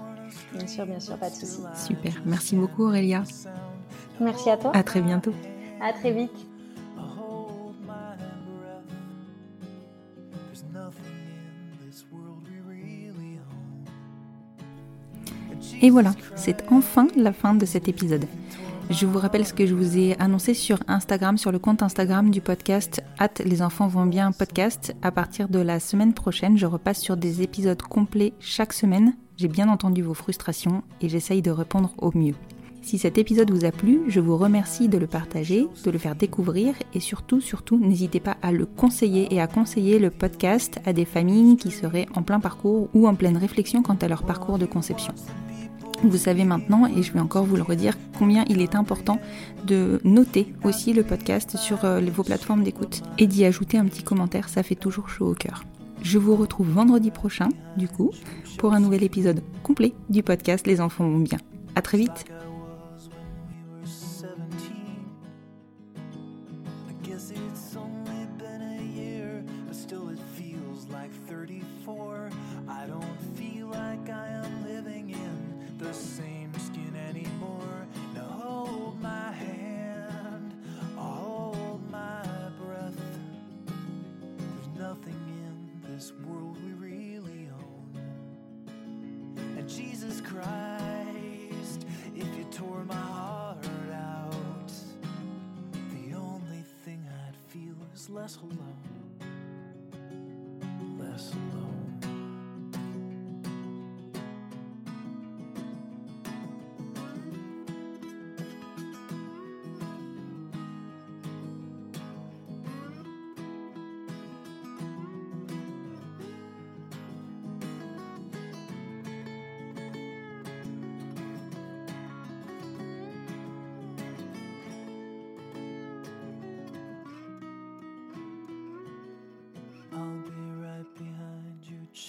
Bien 0.54 0.66
sûr, 0.66 0.87
bien 0.87 1.00
sûr, 1.00 1.16
pas 1.18 1.30
de 1.30 1.35
souci. 1.35 1.61
Super. 1.74 2.12
Merci 2.24 2.56
beaucoup, 2.56 2.85
Aurélia. 2.85 3.22
Merci 4.20 4.50
à 4.50 4.56
toi. 4.56 4.70
À 4.74 4.82
très 4.82 5.00
bientôt. 5.00 5.32
À 5.80 5.92
très 5.92 6.12
vite. 6.12 6.30
Et 15.85 15.90
voilà, 15.90 16.12
c'est 16.37 16.62
enfin 16.70 17.08
la 17.16 17.32
fin 17.32 17.54
de 17.54 17.66
cet 17.66 17.88
épisode. 17.88 18.24
Je 18.92 19.07
vous 19.07 19.18
rappelle 19.18 19.46
ce 19.46 19.55
que 19.55 19.64
je 19.64 19.74
vous 19.74 19.96
ai 19.96 20.14
annoncé 20.20 20.52
sur 20.52 20.78
Instagram, 20.87 21.38
sur 21.38 21.50
le 21.50 21.59
compte 21.59 21.83
Instagram 21.83 22.28
du 22.28 22.42
podcast 22.42 23.02
At 23.18 23.42
les 23.42 23.62
enfants 23.62 23.88
vont 23.88 24.05
bien 24.05 24.33
podcast. 24.33 24.94
À 25.00 25.11
partir 25.11 25.48
de 25.48 25.61
la 25.61 25.81
semaine 25.81 26.12
prochaine, 26.12 26.59
je 26.59 26.66
repasse 26.66 27.00
sur 27.00 27.16
des 27.16 27.40
épisodes 27.40 27.81
complets 27.81 28.35
chaque 28.38 28.74
semaine. 28.74 29.16
J'ai 29.38 29.48
bien 29.48 29.70
entendu 29.70 30.02
vos 30.02 30.12
frustrations 30.12 30.83
et 31.00 31.09
j'essaye 31.09 31.40
de 31.40 31.50
répondre 31.50 31.94
au 31.96 32.11
mieux. 32.14 32.35
Si 32.83 32.98
cet 32.98 33.16
épisode 33.16 33.50
vous 33.50 33.64
a 33.64 33.70
plu, 33.70 34.02
je 34.09 34.20
vous 34.20 34.37
remercie 34.37 34.88
de 34.88 34.98
le 34.98 35.07
partager, 35.07 35.66
de 35.85 35.90
le 35.90 35.98
faire 35.98 36.14
découvrir 36.14 36.74
et 36.92 37.00
surtout, 37.00 37.40
surtout, 37.40 37.78
n'hésitez 37.78 38.20
pas 38.20 38.37
à 38.42 38.52
le 38.52 38.66
conseiller 38.66 39.35
et 39.35 39.40
à 39.40 39.46
conseiller 39.46 40.00
le 40.00 40.11
podcast 40.11 40.81
à 40.85 40.92
des 40.92 41.07
familles 41.07 41.57
qui 41.57 41.70
seraient 41.70 42.09
en 42.14 42.22
plein 42.22 42.40
parcours 42.40 42.90
ou 42.92 43.09
en 43.09 43.14
pleine 43.14 43.38
réflexion 43.38 43.83
quant 43.83 43.96
à 44.02 44.09
leur 44.09 44.24
parcours 44.24 44.59
de 44.59 44.66
conception. 44.66 45.14
Vous 46.02 46.18
savez 46.18 46.44
maintenant, 46.44 46.86
et 46.86 47.02
je 47.02 47.12
vais 47.12 47.20
encore 47.20 47.44
vous 47.44 47.56
le 47.56 47.62
redire, 47.62 47.94
combien 48.18 48.44
il 48.48 48.60
est 48.60 48.74
important 48.74 49.20
de 49.64 50.00
noter 50.02 50.52
aussi 50.64 50.92
le 50.92 51.04
podcast 51.04 51.56
sur 51.56 51.84
euh, 51.84 52.00
vos 52.12 52.24
plateformes 52.24 52.64
d'écoute 52.64 53.02
et 53.18 53.28
d'y 53.28 53.44
ajouter 53.44 53.78
un 53.78 53.84
petit 53.86 54.02
commentaire, 54.02 54.48
ça 54.48 54.64
fait 54.64 54.74
toujours 54.74 55.08
chaud 55.08 55.30
au 55.30 55.34
cœur. 55.34 55.64
Je 56.02 56.18
vous 56.18 56.34
retrouve 56.34 56.68
vendredi 56.68 57.12
prochain, 57.12 57.48
du 57.76 57.86
coup, 57.86 58.10
pour 58.58 58.72
un 58.72 58.80
nouvel 58.80 59.04
épisode 59.04 59.42
complet 59.62 59.94
du 60.10 60.24
podcast 60.24 60.66
Les 60.66 60.80
enfants 60.80 61.08
vont 61.08 61.20
bien. 61.20 61.38
À 61.76 61.82
très 61.82 61.98
vite. 61.98 62.26
Less 98.12 98.37
alone. 98.37 98.91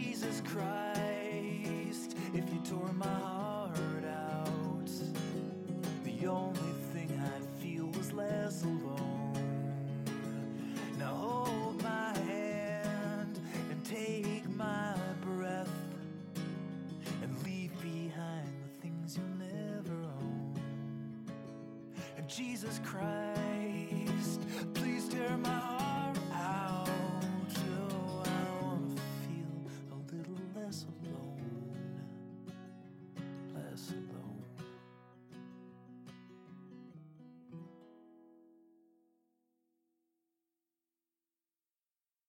Jesus 0.00 0.40
Christ, 0.42 2.16
if 2.32 2.44
you 2.52 2.60
tore 2.64 2.92
my 2.92 3.17